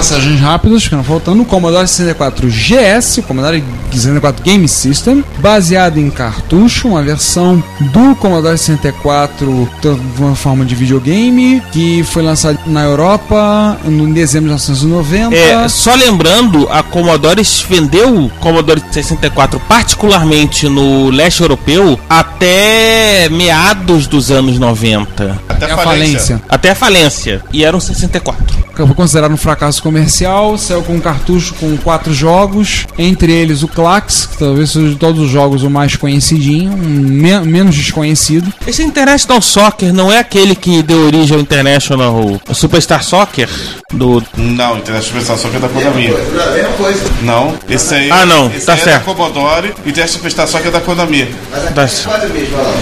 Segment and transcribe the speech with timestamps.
[0.00, 1.42] Passagens rápidas, ficando faltando.
[1.42, 3.62] O Commodore 64 GS, o Commodore
[3.92, 7.62] 64 Game System, baseado em cartucho, uma versão
[7.92, 14.48] do Commodore 64 de uma forma de videogame, que foi lançado na Europa em dezembro
[14.48, 15.36] de 1990.
[15.36, 24.06] É, só lembrando, a Commodore vendeu o Commodore 64 particularmente no leste europeu até meados
[24.06, 25.38] dos anos 90.
[25.46, 26.42] Até É a falência.
[26.48, 27.42] Até a falência.
[27.52, 28.70] E era um 64.
[28.74, 33.68] Foi considerado um fracasso comercial, saiu com um cartucho com quatro jogos, entre eles o
[33.68, 38.52] Clax, que talvez seja de todos os jogos o mais conhecidinho, um me- menos desconhecido.
[38.66, 43.48] Esse International Soccer não é aquele que deu origem ao International Superstar Soccer?
[43.92, 44.22] Do.
[44.36, 46.06] Não, International Superstar Soccer é da Konami.
[46.06, 46.10] É
[46.42, 47.04] a mesma coisa.
[47.22, 49.06] Não, esse aí, Ah, não, esse tá aí é certo.
[49.06, 51.28] da Commodore e International Superstar Soccer é da Konami.
[51.50, 51.82] Mas aqui Tá.
[51.82, 52.74] é quase o mesmo, olha lá.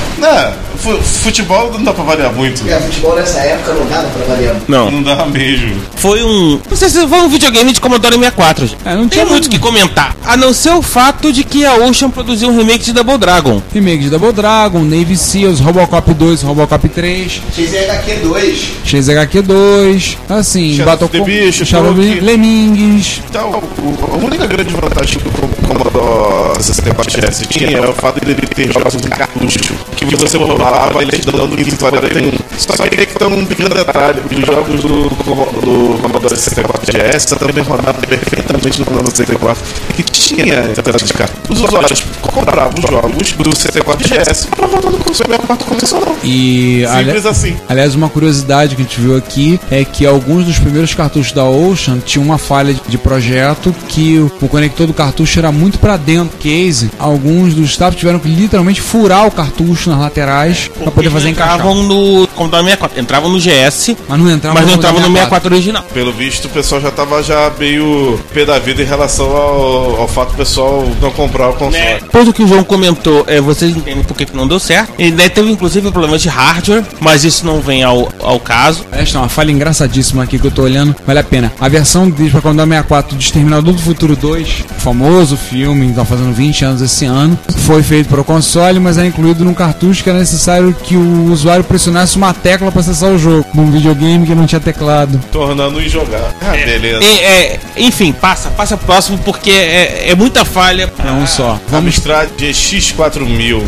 [0.52, 2.66] Não, futebol não dá pra variar muito.
[2.68, 4.56] É, futebol nessa época não dava pra variar.
[4.68, 4.90] Não.
[4.90, 5.76] Não dá mesmo.
[5.96, 6.60] Foi um.
[6.68, 8.66] Não sei se foi um videogame de Commodore 64.
[8.66, 8.78] gente.
[8.84, 10.16] É, não Tem tinha muito o que comentar.
[10.24, 13.62] A não ser o fato de que a Ocean produziu um remake de Double Dragon.
[13.72, 18.58] Remake de Double Dragon, Navy Seals, Robocop 2, Robocop 3, XHQ2.
[18.86, 21.92] XHQ2, assim, Shadow Battle of the Beast, Shadow.
[21.92, 23.20] Lemmings.
[23.28, 28.24] Então, o- a única grande vantagem que o Commodore 64 GS tinha era o fato
[28.24, 29.58] de ele ter jogos em cartucho,
[29.96, 30.67] que você rolava
[31.00, 32.32] ele te dando 1541.
[32.58, 37.24] Só que tem que ter um pequeno detalhe, os jogos do, do Commodore 64 GS
[37.26, 39.62] também rodavam perfeitamente no Commodore 64,
[39.96, 41.52] que tinha entrada de cartucho.
[41.52, 46.16] Os usuários compravam os jogos do 64 GS para rodar no 64 convencional.
[46.24, 47.56] E, Simples ali- assim.
[47.68, 51.44] aliás, uma curiosidade que a gente viu aqui é que alguns dos primeiros cartuchos da
[51.44, 55.96] Ocean tinham uma falha de- projeto que o, o conector do cartucho era muito para
[55.96, 56.90] dentro do case.
[56.98, 61.54] Alguns dos staff tiveram que literalmente furar o cartucho nas laterais para poder fazer encaixar.
[61.56, 63.00] Entravam no Commodore 64.
[63.00, 65.28] Entravam no GS, Mas não entrava mas não no entravam no 64.
[65.48, 65.82] 64 original.
[65.92, 70.08] Pelo visto, o pessoal já tava já meio pé da vida em relação ao, ao
[70.08, 72.00] fato do pessoal não comprar o console.
[72.00, 74.92] Depois do que o João comentou, é, vocês entendem por que que não deu certo.
[74.98, 78.84] E daí teve inclusive problemas de hardware, mas isso não vem ao, ao caso.
[78.92, 81.52] Esta é uma falha engraçadíssima aqui que eu tô olhando, vale a pena.
[81.60, 86.32] A versão deles pra Commodore 64 de Exterminador do Futuro 2, famoso filme, tá fazendo
[86.32, 90.10] 20 anos esse ano, foi feito para o console, mas é incluído num cartucho que
[90.10, 90.47] era necessário
[90.84, 94.60] que o usuário pressionasse uma tecla para acessar o jogo, num videogame que não tinha
[94.60, 95.20] teclado.
[95.30, 96.28] Tornando injogável.
[96.40, 97.04] Ah, beleza.
[97.04, 100.92] E, é, enfim, passa, passa próximo porque é, é muita falha.
[101.04, 101.58] É um só.
[101.68, 103.62] Vamos Amstrad GX4000.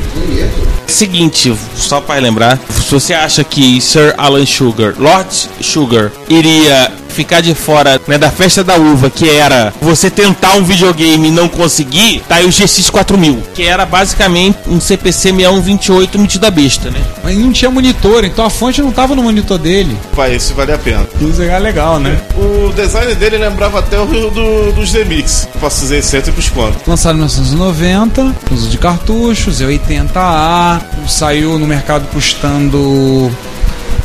[0.87, 5.29] Seguinte, só para lembrar, se você acha que Sir Alan Sugar, Lord
[5.61, 10.65] Sugar, iria ficar de fora né, da festa da uva, que era você tentar um
[10.65, 16.47] videogame e não conseguir, tá aí o GX4000, que era basicamente um CPC 6128 metido
[16.47, 17.00] a besta, né?
[17.22, 19.97] Mas não tinha monitor, então a fonte não tava no monitor dele.
[20.12, 21.06] Vai, esse vale a pena.
[21.20, 22.19] Isso é legal, né?
[22.37, 25.49] O design dele lembrava até o do, dos Zemix.
[25.61, 26.79] Posso dizer cêntricos quanto.
[26.88, 33.31] Lançado em 1990, uso de cartuchos, é 80A, saiu no mercado custando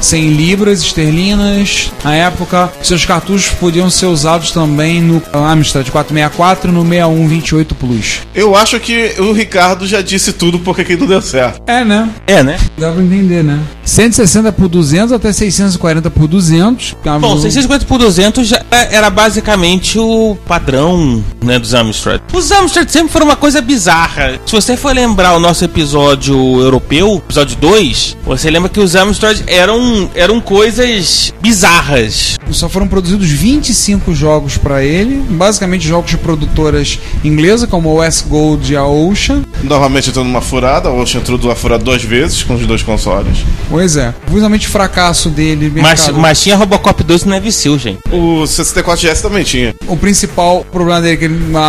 [0.05, 1.91] 100 libras esterlinas.
[2.03, 8.19] Na época, seus cartuchos podiam ser usados também no Amstrad 464 e no 6128 Plus.
[8.33, 11.61] Eu acho que o Ricardo já disse tudo porque que não deu certo.
[11.67, 12.09] É, né?
[12.27, 12.57] É, né?
[12.77, 13.59] Dá pra entender, né?
[13.83, 16.95] 160 por 200 até 640 por 200.
[17.21, 22.21] Bom, 650 por 200 já é- era basicamente o padrão né, dos Amstrad.
[22.33, 24.39] Os Amstrad sempre foram uma coisa bizarra.
[24.45, 29.41] Se você for lembrar o nosso episódio europeu, episódio 2, você lembra que os Amstrad
[29.47, 29.79] eram,
[30.15, 32.35] eram coisas bizarras.
[32.51, 38.25] Só foram produzidos 25 jogos pra ele, basicamente jogos de produtoras inglesas como a West
[38.27, 39.43] Gold e a Ocean.
[39.63, 43.39] Novamente entrou numa furada, o Ocean entrou numa furada duas vezes com os dois consoles.
[43.69, 44.13] Pois é.
[44.25, 45.71] Principalmente o fracasso dele.
[45.75, 46.19] Mas, mercado.
[46.19, 47.99] mas tinha Robocop 2 no Seal, gente.
[48.11, 49.75] O 64GS também tinha.
[49.87, 51.59] O principal problema dele é que ele- a,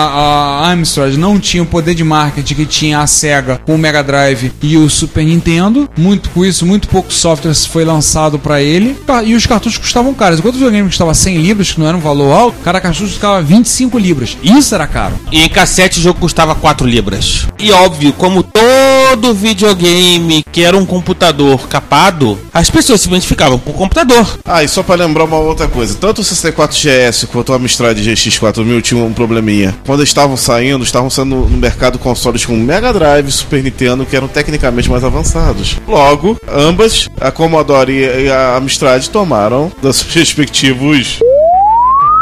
[0.66, 4.02] a Amstrad não tinha o poder de marketing que tinha a Sega com o Mega
[4.02, 5.88] Drive e o Super Nintendo.
[5.96, 8.05] Muito com isso, muito pouco software foi lançado
[8.38, 8.96] pra ele.
[9.06, 10.38] Ca- E os cartuchos custavam caros.
[10.38, 13.42] Enquanto o videogame custava 100 libras, que não era um valor alto, cada cartucho custava
[13.42, 14.36] 25 libras.
[14.42, 15.14] Isso era caro.
[15.32, 17.46] E em cassete o jogo custava 4 libras.
[17.58, 23.70] E óbvio, como todo videogame que era um computador capado, as pessoas se identificavam com
[23.70, 24.38] o computador.
[24.44, 28.82] Ah, e só pra lembrar uma outra coisa, tanto o 64GS quanto o Amstrad GX4000
[28.82, 29.74] tinham um probleminha.
[29.84, 34.16] Quando estavam saindo, estavam saindo no mercado consoles com Mega Drive e Super Nintendo, que
[34.16, 35.76] eram tecnicamente mais avançados.
[35.86, 41.18] Logo, ambas, a Commodore e a Amstrad, tomaram dos respectivos.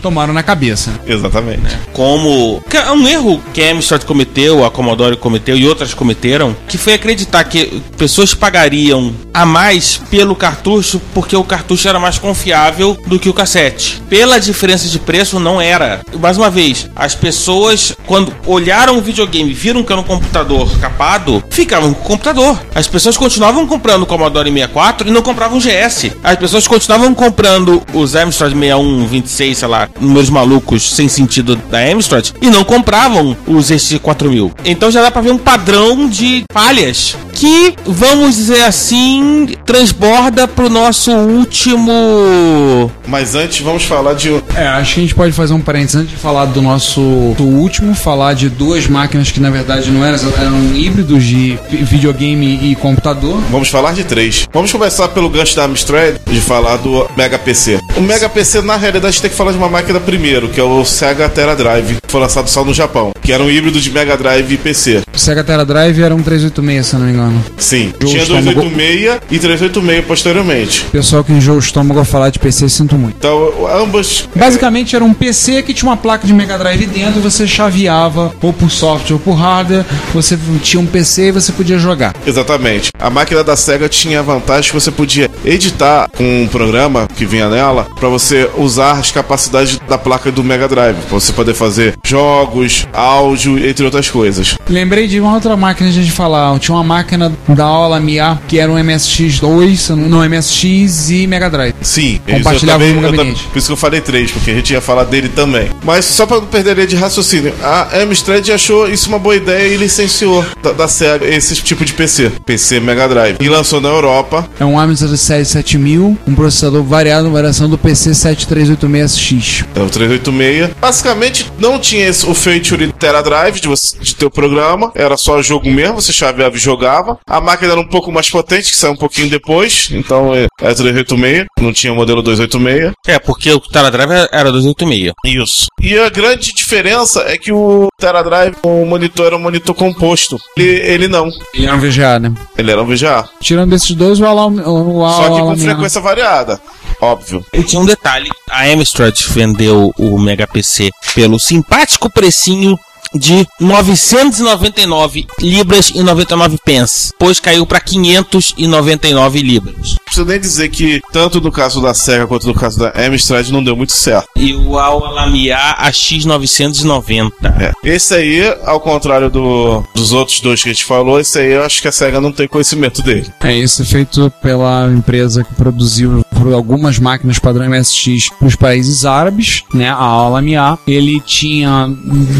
[0.04, 1.00] Tomaram na cabeça.
[1.06, 1.78] Exatamente.
[1.94, 6.54] Como que é um erro que a Amstrad cometeu, a Commodore cometeu e outras cometeram,
[6.68, 12.18] que foi acreditar que pessoas pagariam a mais pelo cartucho porque o cartucho era mais
[12.18, 14.02] confiável do que o cassete.
[14.06, 16.02] Pela diferença de preço não era.
[16.20, 20.70] Mais uma vez, as pessoas quando olharam o videogame e viram que era um computador
[20.80, 22.60] capado, ficavam com o computador.
[22.74, 26.12] As pessoas continuavam comprando o Commodore 64 e não compravam o GS.
[26.22, 31.78] As pessoas continuavam comprando os Amstrad 61, 26, sei lá, números malucos sem sentido da
[31.80, 34.52] Amstrad e não compravam os ST4000.
[34.64, 40.70] Então já dá pra ver um padrão de falhas que, vamos dizer assim, transborda pro
[40.70, 44.30] nosso último Mas antes, vamos falar de.
[44.54, 47.44] É, acho que a gente pode fazer um parênteses antes de falar do nosso do
[47.44, 52.74] último, falar de duas máquinas que na verdade não eram, eram híbridos de videogame e
[52.76, 53.40] computador.
[53.50, 54.46] Vamos falar de três.
[54.52, 57.80] Vamos começar pelo gancho da Amstrad de falar do Mega PC.
[57.96, 60.84] O Mega PC, na realidade, tem que falar de uma máquina primeiro, que é o
[60.84, 64.16] Sega Terra Drive, que foi lançado só no Japão, que era um híbrido de Mega
[64.16, 65.02] Drive e PC.
[65.12, 67.44] O Sega Terra Drive era um 386, se eu não me engano.
[67.58, 68.60] Sim, Jogo tinha estômago.
[68.62, 70.84] 286 e 386 posteriormente.
[70.92, 73.16] Pessoal que enjoa o estômago a falar de PC, sinto muito.
[73.18, 73.52] Então,
[73.82, 74.28] ambas.
[74.34, 78.52] Basicamente era um PC que tinha uma placa de Mega Drive dentro você chaveava ou
[78.52, 82.14] por software ou por hardware, você tinha um PC e você podia jogar.
[82.26, 82.90] Exatamente.
[82.98, 87.24] A máquina da Sega tinha a vantagem que você podia editar com um programa que
[87.24, 91.54] vinha nela para você usar as capacidades da placa do Mega Drive, para você poder
[91.54, 94.54] fazer jogos, áudio, entre outras coisas.
[94.68, 96.58] Lembrei de uma outra máquina de falar.
[96.58, 101.26] Tinha uma máquina da Aula Mia que era um MSX2, se eu não MSX e
[101.26, 101.74] Mega Drive.
[101.82, 103.44] Sim, Compartilhava isso eu no gabinete.
[103.44, 105.70] por isso que eu falei três, porque a gente ia falar dele também.
[105.82, 109.76] Mas só para não perder de raciocínio, a Amstrad achou isso uma boa ideia e
[109.76, 114.48] licenciou da, da Sega esse tipo de PC, PC Mega Drive, e lançou na Europa.
[114.58, 119.53] É um Amstrad 77000, um processador variado, variação do PC 7386X.
[119.74, 120.70] É o 386.
[120.80, 124.90] Basicamente, não tinha esse, o feature Tera Drive de, você, de ter o programa.
[124.94, 127.18] Era só jogo mesmo, você chaveava e jogava.
[127.26, 129.88] A máquina era um pouco mais potente, que saiu um pouquinho depois.
[129.92, 131.46] Então é, é 386.
[131.60, 132.92] Não tinha o modelo 286.
[133.06, 135.12] É, porque o Tera Drive era 286.
[135.24, 135.66] Isso.
[135.80, 140.38] E a grande diferença é que o Tera Drive, o monitor era um monitor composto.
[140.56, 141.28] Ele, ele não.
[141.54, 142.32] E era um VGA, né?
[142.56, 143.28] Ele era um VGA.
[143.40, 146.60] Tirando esses dois, o Aula, Só que com frequência variada.
[147.00, 147.44] Óbvio.
[147.52, 152.78] E tinha um detalhe: a Amstrad vendeu o Mega PC pelo simpático precinho
[153.14, 159.90] de 999 libras e 99 pence, pois caiu para 599 libras.
[159.94, 163.48] Não preciso nem dizer que, tanto no caso da Sega quanto no caso da Amstrad,
[163.50, 164.28] não deu muito certo.
[164.36, 167.32] E o Alamia AX990.
[167.60, 167.72] É.
[167.84, 171.64] Esse aí, ao contrário do, dos outros dois que a gente falou, esse aí eu
[171.64, 173.30] acho que a SEGA não tem conhecimento dele.
[173.42, 179.62] É isso feito pela empresa que produziu algumas máquinas padrão MSX para os países árabes,
[179.72, 179.88] né?
[179.88, 180.78] A Alamia.
[180.86, 181.88] Ele tinha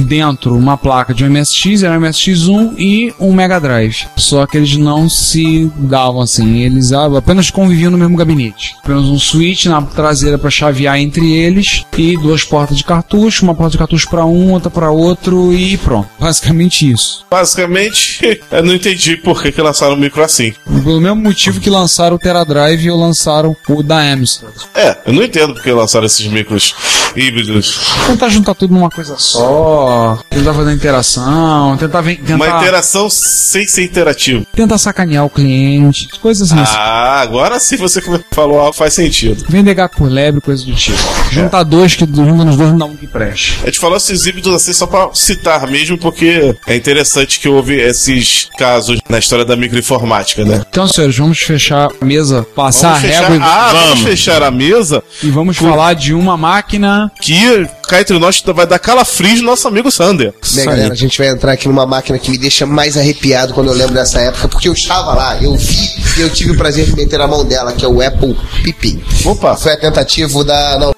[0.07, 4.07] dentro uma placa de um MSX, era um MSX1 e um Mega Drive.
[4.17, 8.75] Só que eles não se davam assim, eles apenas conviviam no mesmo gabinete.
[8.83, 13.55] Apenas um switch na traseira para chavear entre eles e duas portas de cartucho, uma
[13.55, 16.09] porta de cartucho para um, outra para outro e pronto.
[16.19, 17.25] Basicamente isso.
[17.31, 20.55] Basicamente, eu não entendi por que, que lançaram o micro assim.
[20.65, 24.55] Pelo mesmo motivo que lançaram o Tera Drive ou lançaram o da Amstrad.
[24.75, 26.75] É, eu não entendo porque lançaram esses micros
[27.15, 27.95] híbridos.
[28.07, 33.85] Tentar juntar tudo numa coisa só, tentar fazer interação, tentar, tentar, Uma interação sem ser
[33.85, 34.47] interativo.
[34.55, 36.63] tentar sacanear o cliente, coisas assim.
[36.77, 39.45] Ah, agora sim você falou algo faz sentido.
[39.49, 40.99] Vender gato por lebre, coisa do tipo.
[41.31, 43.61] Juntar dois que junta nos dois não dá um que preste.
[43.63, 47.81] A gente falou esses híbridos assim só pra citar mesmo, porque é interessante que houve
[47.81, 50.63] esses casos na história da microinformática, né?
[50.69, 53.89] Então, senhores, vamos fechar a mesa, passar Vamos a fechar, régua ah, vamos.
[53.89, 54.01] Vamos.
[54.03, 58.79] fechar a mesa e vamos falar de uma máquina Que cá entre nós vai dar
[58.79, 60.35] calafrios no nosso amigo Sander.
[60.53, 63.69] Bem, galera, a gente vai entrar aqui numa máquina que me deixa mais arrepiado quando
[63.69, 66.85] eu lembro dessa época, porque eu estava lá, eu vi e eu tive o prazer
[66.87, 69.03] de meter a mão dela, que é o Apple Pipi.
[69.25, 69.57] Opa.
[69.57, 70.79] Foi a tentativa da.
[70.79, 70.95] Não,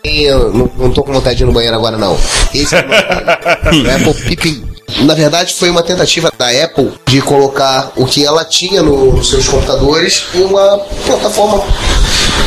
[0.52, 2.18] não, não tô com vontade de ir no banheiro agora, não.
[2.52, 4.64] Esse é o Apple Pipi.
[5.04, 9.28] Na verdade, foi uma tentativa da Apple de colocar o que ela tinha no- nos
[9.30, 11.62] seus computadores em uma plataforma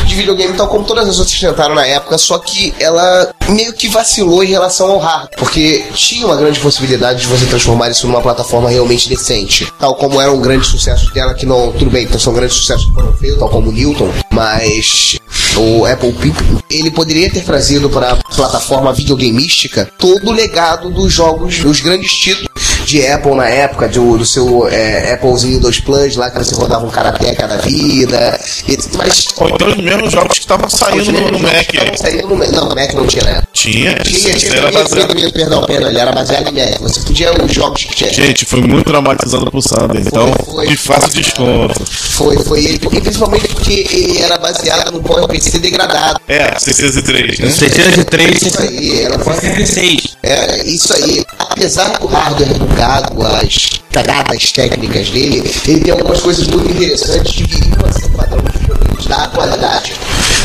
[0.06, 3.88] de videogame, tal como todas as outras tentaram na época, só que ela meio que
[3.88, 8.20] vacilou em relação ao hardware, porque tinha uma grande possibilidade de você transformar isso numa
[8.20, 12.18] plataforma realmente decente, tal como era um grande sucesso dela, que não, tudo bem, então
[12.18, 15.16] são grandes sucessos que foram feitos, tal como o Newton, mas
[15.56, 16.36] o Apple Pimp,
[16.70, 22.12] ele poderia ter trazido para a plataforma videogameística todo o legado dos jogos, dos grandes
[22.12, 26.54] títulos de Apple na época, do, do seu é, Applezinho 2 Plus, lá que você
[26.56, 31.12] rodava um karateca da vida, e- mas Ou então os mesmos jogos que estavam saindo
[31.12, 31.72] no, no Mac.
[31.72, 32.48] Estavam saindo no Mac.
[32.50, 33.48] Não, no Mac não tinha época.
[33.52, 35.14] Tinha, Tinha, tinha, era tinha, baseado.
[35.14, 36.80] tinha, perdão, perdão, ele era baseado em Mac.
[36.80, 38.12] Você podia os jogos que tinha.
[38.12, 40.66] Gente, foi muito traumatizado pro Sander, então Foi, foi.
[40.68, 41.84] de fácil desconto.
[41.86, 46.20] Foi, foi ele, porque, principalmente porque ele era baseado no PowerPC degradado.
[46.26, 47.50] É, 603, né?
[47.50, 50.16] 603, Isso aí, era 66.
[50.22, 51.24] É, isso aí.
[51.38, 52.48] Apesar do hardware
[52.80, 58.08] bugado, as cagadas técnicas dele, ele tem algumas coisas muito interessantes que viriam a ser
[58.10, 59.92] padrão de videogames da atualidade.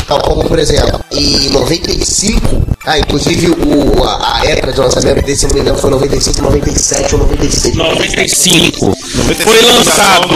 [0.08, 5.42] Tal como, por exemplo, em 95, ah, inclusive o, a, a época de lançamento desse,
[5.42, 7.76] se não me engano, foi 95, 97 ou 96.
[7.76, 8.96] 95.
[9.44, 10.36] Foi lançado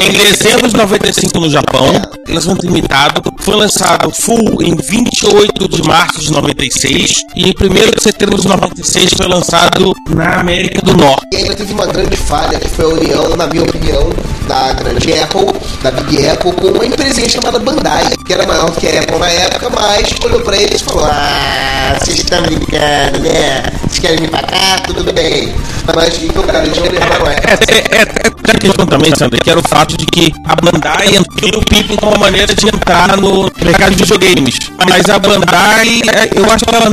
[0.00, 1.86] em dezembro de 95 no Japão.
[2.28, 3.22] Lançamento limitado.
[3.40, 7.24] Foi lançado full em 28 de março de 96.
[7.36, 7.52] E em 1
[7.96, 11.26] de setembro de 96 foi lançado na América do Norte.
[11.32, 14.10] E ainda teve uma grande falha, que foi a união, na minha opinião,
[14.48, 18.80] da grande Apple, da Big Apple, com uma empresinha chamada Bandai, que era maior do
[18.80, 23.18] que a Apple na época, mas olhou pra eles e falou: Ah, vocês estão brincando,
[23.20, 23.62] né?
[23.82, 24.78] Vocês querem pra cá?
[24.86, 25.54] Tudo bem.
[25.94, 27.36] Mas então, cara, eles não levaram a É,
[27.68, 31.16] é, é, é a questão também, Sandra, que era o fato de que a Bandai
[31.16, 34.58] entrou o Pippin como uma maneira de entrar no mercado de videogames.
[34.88, 36.90] Mas a Bandai, é, eu acho que ela,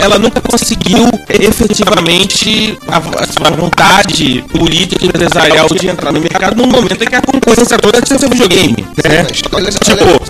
[0.00, 6.66] ela nunca conseguiu efetivamente a, a vontade política e empresarial de entrar no mercado no
[6.66, 8.86] momento em que a concorrência toda tinha seu videogame.
[9.04, 9.24] Né?
[9.24, 9.56] Tipo,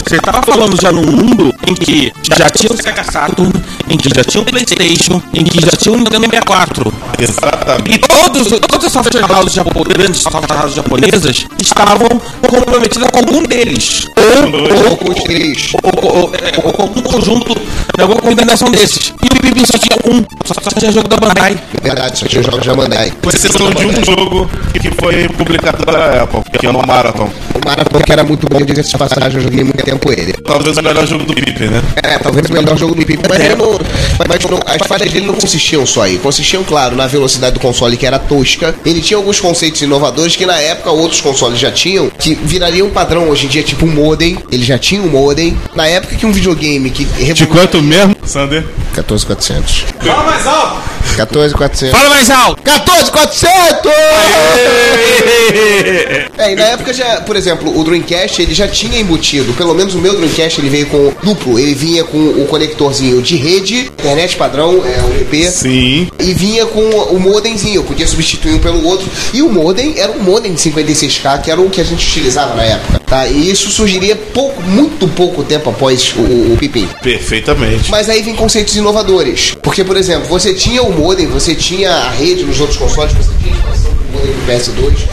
[0.05, 3.53] você tava falando já num mundo em que já tinha o Sega Saturn,
[3.89, 6.93] em que já tinha o Playstation, em que já tinha o Nintendo 64.
[7.19, 7.95] Exatamente.
[7.95, 12.09] E todos, todas as software houses japo- grandes software houses japonesas estavam
[12.49, 14.07] comprometidas com algum deles.
[14.17, 15.73] Ou, ou, com os três.
[15.83, 17.57] ou, ou, é, ou com algum conjunto,
[17.99, 19.13] alguma combinação desses.
[19.23, 21.59] E o Pipi só tinha um, só, só tinha jogo da Bandai.
[21.83, 23.13] Verdade, só tinha jogos da Bandai.
[23.23, 27.31] Com exceção de um jogo que foi publicado pela Apple, que é o Marathon.
[27.55, 30.33] O Marathon, que era muito bom, diga-se de passagem, eu joguei muito tempo ele.
[30.45, 31.83] Talvez o melhor jogo do Pipe, né?
[32.03, 33.79] É, talvez o melhor jogo do Pipi, mas, ele não,
[34.29, 36.19] mas não- as falhas dele não consistiam só aí.
[36.19, 38.75] Consistiam, claro, na velocidade do console, que era tosca.
[38.85, 42.91] Ele tinha alguns conceitos inovadores que na época outros consoles já tinham, que virariam um
[42.91, 44.39] padrão hoje em dia, tipo um modem.
[44.51, 45.57] Ele já tinha um modem.
[45.75, 48.65] Na época que um videogame que De quanto mesmo, Sander?
[48.95, 49.85] 14400.
[50.05, 50.93] Fala mais alto!
[51.17, 51.91] 14400.
[51.91, 52.63] Fala mais alto!
[52.63, 53.93] 14400!
[56.39, 59.95] É, e na época já, por exemplo, o Dreamcast ele já tinha embutido, pelo menos
[59.95, 64.37] o meu Dreamcast ele veio com duplo, ele vinha com o conectorzinho de rede, internet
[64.37, 66.09] padrão, é o IP, Sim.
[66.19, 70.11] e vinha com o modemzinho, eu podia substituir um pelo outro, e o modem era
[70.11, 73.27] um modem de 56k, que era o que a gente utilizava na época, tá?
[73.27, 76.89] E isso surgiria pouco, muito pouco tempo após o, o, o Pipim.
[77.03, 77.91] Perfeitamente.
[77.91, 79.55] Mas aí vem conceitos inovadores.
[79.63, 83.33] Porque, por exemplo, você tinha o modem, você tinha a rede nos outros consoles, você
[83.43, 83.73] tinha pro
[84.13, 85.09] modem do PS2,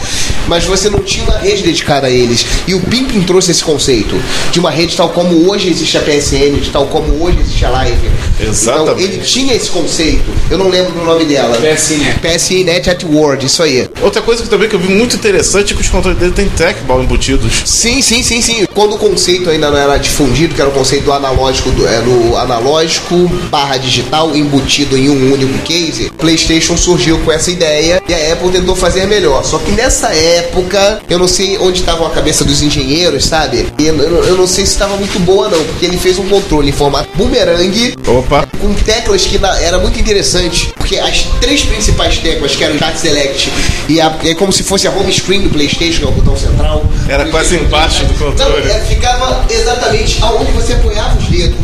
[0.46, 2.44] mas você não tinha uma rede dedicada a eles.
[2.66, 4.20] E o Pimpin trouxe esse conceito
[4.52, 7.70] de uma rede tal como hoje existe a PSN, de tal como hoje existe a
[7.70, 8.10] Live.
[8.42, 8.90] Exatamente.
[9.04, 10.30] Então, ele tinha esse conceito.
[10.50, 11.56] Eu não lembro do nome dela.
[11.56, 12.18] PSNet.
[12.20, 13.88] PSNet at Word, isso aí.
[14.02, 16.48] Outra coisa que também que eu vi muito interessante é que os controles dele tem
[16.48, 17.62] trackball embutidos.
[17.66, 18.66] Sim, sim, sim, sim.
[18.74, 22.00] Quando o conceito ainda não era difundido, que era o conceito do analógico, do, é,
[22.00, 23.16] do analógico
[23.50, 28.50] barra digital embutido em um único case, PlayStation surgiu com essa ideia e a Apple
[28.50, 29.44] tentou fazer melhor.
[29.44, 33.66] Só que nessa época, eu não sei onde estava a cabeça dos engenheiros, sabe?
[33.78, 36.28] E eu, eu- eu não sei se estava muito boa não, porque ele fez um
[36.28, 38.29] controle em formato boomerang Opa.
[38.60, 42.78] Com teclas que na- era muito interessante, porque as três principais teclas, que eram o
[42.78, 43.50] Chat Select
[43.88, 46.36] e, a, e como se fosse a home screen do PlayStation, que é o botão
[46.36, 46.84] central.
[47.08, 48.64] Era quase embaixo do controle.
[48.68, 51.58] Não, é, ficava exatamente aonde você apoiava os dedos.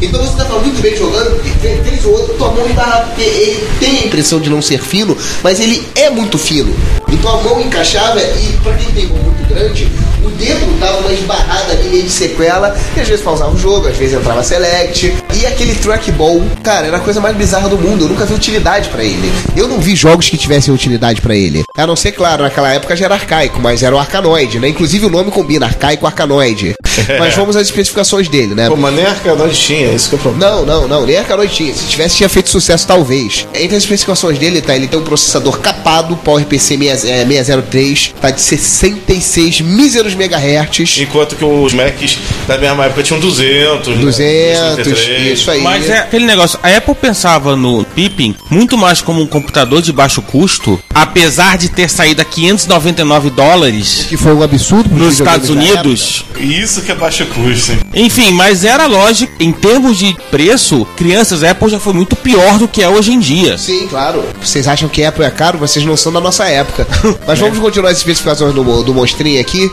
[0.00, 3.06] Então você estava muito bem jogando, e ve- vez ou outra tua mão estava.
[3.18, 6.74] Ele tem a impressão de não ser fino, mas ele é muito fino.
[7.08, 9.88] Então a mão encaixava e pra quem tem mão muito grande,
[10.24, 13.88] o dedo dava uma esbarrada ali meio de sequela, e às vezes pausava o jogo,
[13.88, 15.14] às vezes entrava select.
[15.34, 18.04] E aquele trackball, cara, era a coisa mais bizarra do mundo.
[18.04, 19.30] Eu nunca vi utilidade pra ele.
[19.56, 21.62] Eu não vi jogos que tivessem utilidade pra ele.
[21.76, 24.68] A não ser, claro, naquela época já era arcaico, mas era o arcanoide, né?
[24.68, 26.74] Inclusive o nome combina, arcaico arcanoide.
[27.18, 28.68] mas vamos às especificações dele, né?
[28.68, 30.52] Pô, mas nem Arcanoide tinha, isso que eu problema.
[30.52, 31.74] Não, não, não, nem Arcanoid tinha.
[31.74, 33.46] Se tivesse, tinha feito sucesso, talvez.
[33.54, 34.74] Entre as especificações dele, tá?
[34.74, 38.30] Ele tem um processador capado, PowerPC 603, tá?
[38.30, 40.98] De 66 míseros megahertz.
[40.98, 43.88] Enquanto que os Macs da mesma época tinham 200.
[43.96, 44.00] né?
[44.02, 45.38] 200, 233.
[45.38, 45.60] isso aí.
[45.60, 49.92] Mas é aquele negócio, a Apple pensava no Pippin muito mais como um computador de
[49.92, 55.50] baixo custo, apesar de ter saído a 599 dólares Que foi um absurdo nos Estados
[55.50, 56.24] Unidos.
[56.38, 57.78] Isso que é baixo custo, hein?
[57.94, 62.58] Enfim, mas era lógico, em termos de preço, crianças, a Apple já foi muito pior
[62.58, 63.56] do que é hoje em dia.
[63.58, 64.24] Sim, claro.
[64.40, 65.58] Vocês acham que Apple é caro?
[65.58, 66.85] Vocês não são da nossa época.
[67.26, 69.70] Mas vamos continuar as especificações do, do monstrinho aqui.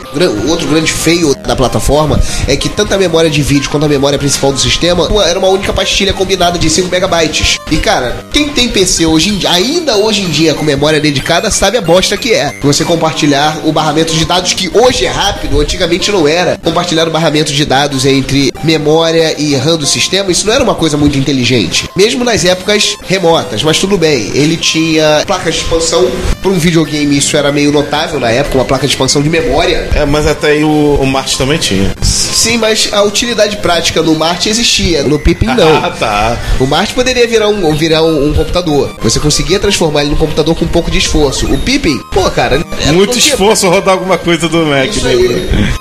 [0.48, 4.18] Outro grande feio da plataforma é que tanto a memória de vídeo quanto a memória
[4.18, 7.58] principal do sistema uma- era uma única pastilha combinada de 5 megabytes.
[7.70, 11.76] E cara, quem tem PC hoje em ainda hoje em dia com memória dedicada, sabe
[11.76, 12.54] a bosta que é.
[12.62, 16.58] Você compartilhar o barramento de dados que hoje é rápido, antigamente não era.
[16.62, 20.74] Compartilhar o barramento de dados entre memória e RAM do sistema, isso não era uma
[20.74, 21.88] coisa muito inteligente.
[21.94, 24.30] Mesmo nas épocas remotas, mas tudo bem.
[24.34, 26.10] Ele tinha placas de expansão.
[26.42, 29.88] Para um videogame isso era meio notável na época, uma placa de expansão de memória.
[29.94, 31.94] É, mas até aí o, o Marte também tinha.
[32.02, 35.76] Sim, mas a utilidade prática no Marte existia, no Pippin não.
[35.84, 36.36] Ah, tá.
[36.60, 38.94] O Marte poderia virar um, virar um, um computador.
[39.02, 41.46] Você conseguia transformar ele num computador com um pouco de esforço.
[41.52, 45.14] O Pippin, pô, cara, Muito tinha- esforço rodar alguma coisa do Mac, Isso né?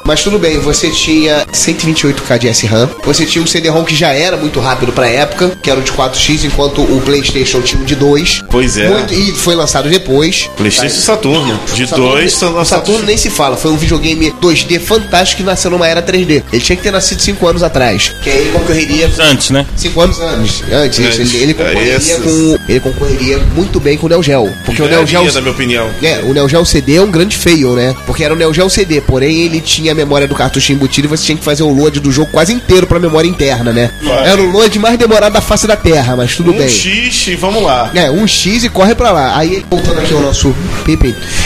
[0.04, 4.38] Mas tudo bem, você tinha 128K de SRAM, você tinha um CD-ROM que já era
[4.38, 7.96] muito rápido pra época, que era o de 4x, enquanto o PlayStation tinha um de
[7.96, 8.44] 2.
[8.50, 8.90] Pois é.
[8.90, 10.50] Muito- e foi lançado depois.
[10.58, 11.60] PlayStation e Saturno.
[11.74, 12.68] De Saturno- dois, lançados.
[12.70, 16.44] Saturno nem se fala, foi um videogame 2D fantástico que nasceu numa era 3D.
[16.52, 18.12] Ele tinha que ter nascido 5 anos atrás.
[18.24, 19.66] Que aí ele concorreria Antes, né?
[19.76, 22.58] 5 anos antes, antes, isso, ele, ele É, concorreria esses- com.
[22.68, 24.52] Ele concorreria muito bem com o Neo Geo.
[24.66, 25.24] Porque o Neo Geo.
[25.34, 25.90] Na minha opinião.
[26.02, 27.96] É, o Neo Geo CD é um grande fail, né?
[28.06, 31.10] Porque era o Neo Geo CD, porém ele tinha a memória do cartucho embutido e
[31.10, 33.92] você tinha que fazer o load do jogo quase inteiro pra memória interna, né?
[34.04, 34.28] Vai.
[34.30, 36.70] Era o load mais demorado da face da Terra, mas tudo Um bem.
[36.70, 37.92] X e vamos lá.
[37.94, 39.38] É, um X e corre pra lá.
[39.38, 40.54] Aí, voltando aqui ao nosso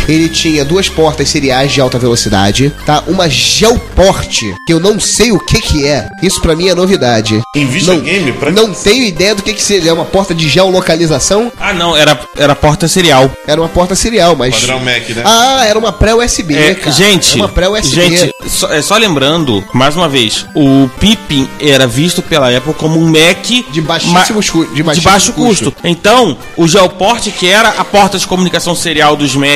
[0.08, 3.04] Ele tinha duas portas seriais de alta velocidade, tá?
[3.08, 6.08] Uma Geoport, que eu não sei o que que é.
[6.22, 7.41] Isso pra mim é novidade.
[7.56, 9.91] Em videogame, não, pra- não tenho ideia do que que seria.
[9.91, 11.52] É uma porta de geolocalização?
[11.60, 13.32] Ah, não, era, era porta serial.
[13.46, 14.56] Era uma porta serial, mas...
[14.60, 15.22] Padrão Mac, né?
[15.26, 16.91] Ah, era uma pré-USB, É, cara.
[16.91, 17.96] gente, Era uma pré-USB.
[17.96, 23.00] gente, só, é, só lembrando, mais uma vez, o Pippin era visto pela Apple como
[23.00, 25.72] um Mac De baixíssimos cu- de de baixíssimo baixo custo.
[25.72, 25.88] custo.
[25.88, 29.46] Então, o Geoport, que era a porta de comunicação serial dos Mac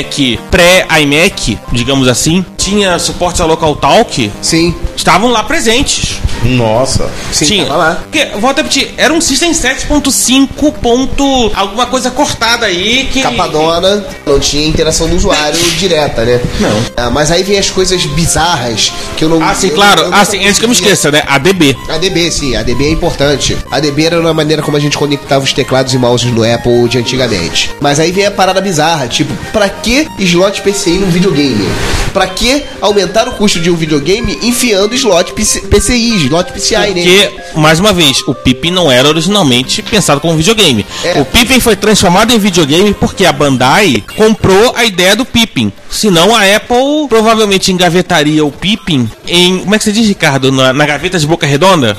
[0.50, 6.20] pré-iMac, digamos assim, tinha suporte a Local Talk, Sim, estavam lá presentes.
[6.44, 7.08] Nossa.
[7.32, 7.66] sim, Tinha.
[7.66, 7.96] tava lá.
[8.02, 10.72] Porque, volto a repetir, era um System 7.5.
[10.82, 13.22] ponto- alguma coisa cortada aí que.
[13.22, 16.42] Capadona, não tinha interação do usuário direta, né?
[16.60, 16.84] Não.
[16.98, 19.42] Ah, mas aí vem as coisas bizarras que eu não.
[19.44, 20.02] Ah, sim, eu- claro.
[20.02, 21.22] eu Ah, nunca sim, antes que eu me esqueça, né?
[21.28, 21.78] ADB.
[21.88, 23.56] ADB, sim, ADB é importante.
[23.70, 26.98] ADB era uma maneira como a gente conectava os teclados e mouses no Apple de
[26.98, 27.70] antigamente.
[27.80, 31.68] Mas aí vem a parada bizarra, tipo, pra que slot PCI num videogame?
[32.14, 37.30] Pra que aumentar o custo de um videogame enfiando slot PC, PCI, slot PCI nele?
[37.30, 40.86] Porque, mais uma vez, o Pippin não era originalmente pensado como videogame.
[41.04, 41.20] É.
[41.20, 45.72] O Pippin foi transformado em videogame porque a Bandai comprou a ideia do Pippin.
[45.90, 49.60] Senão a Apple provavelmente engavetaria o Pippin em.
[49.60, 50.52] Como é que você diz, Ricardo?
[50.52, 51.98] Na, na gaveta de boca redonda?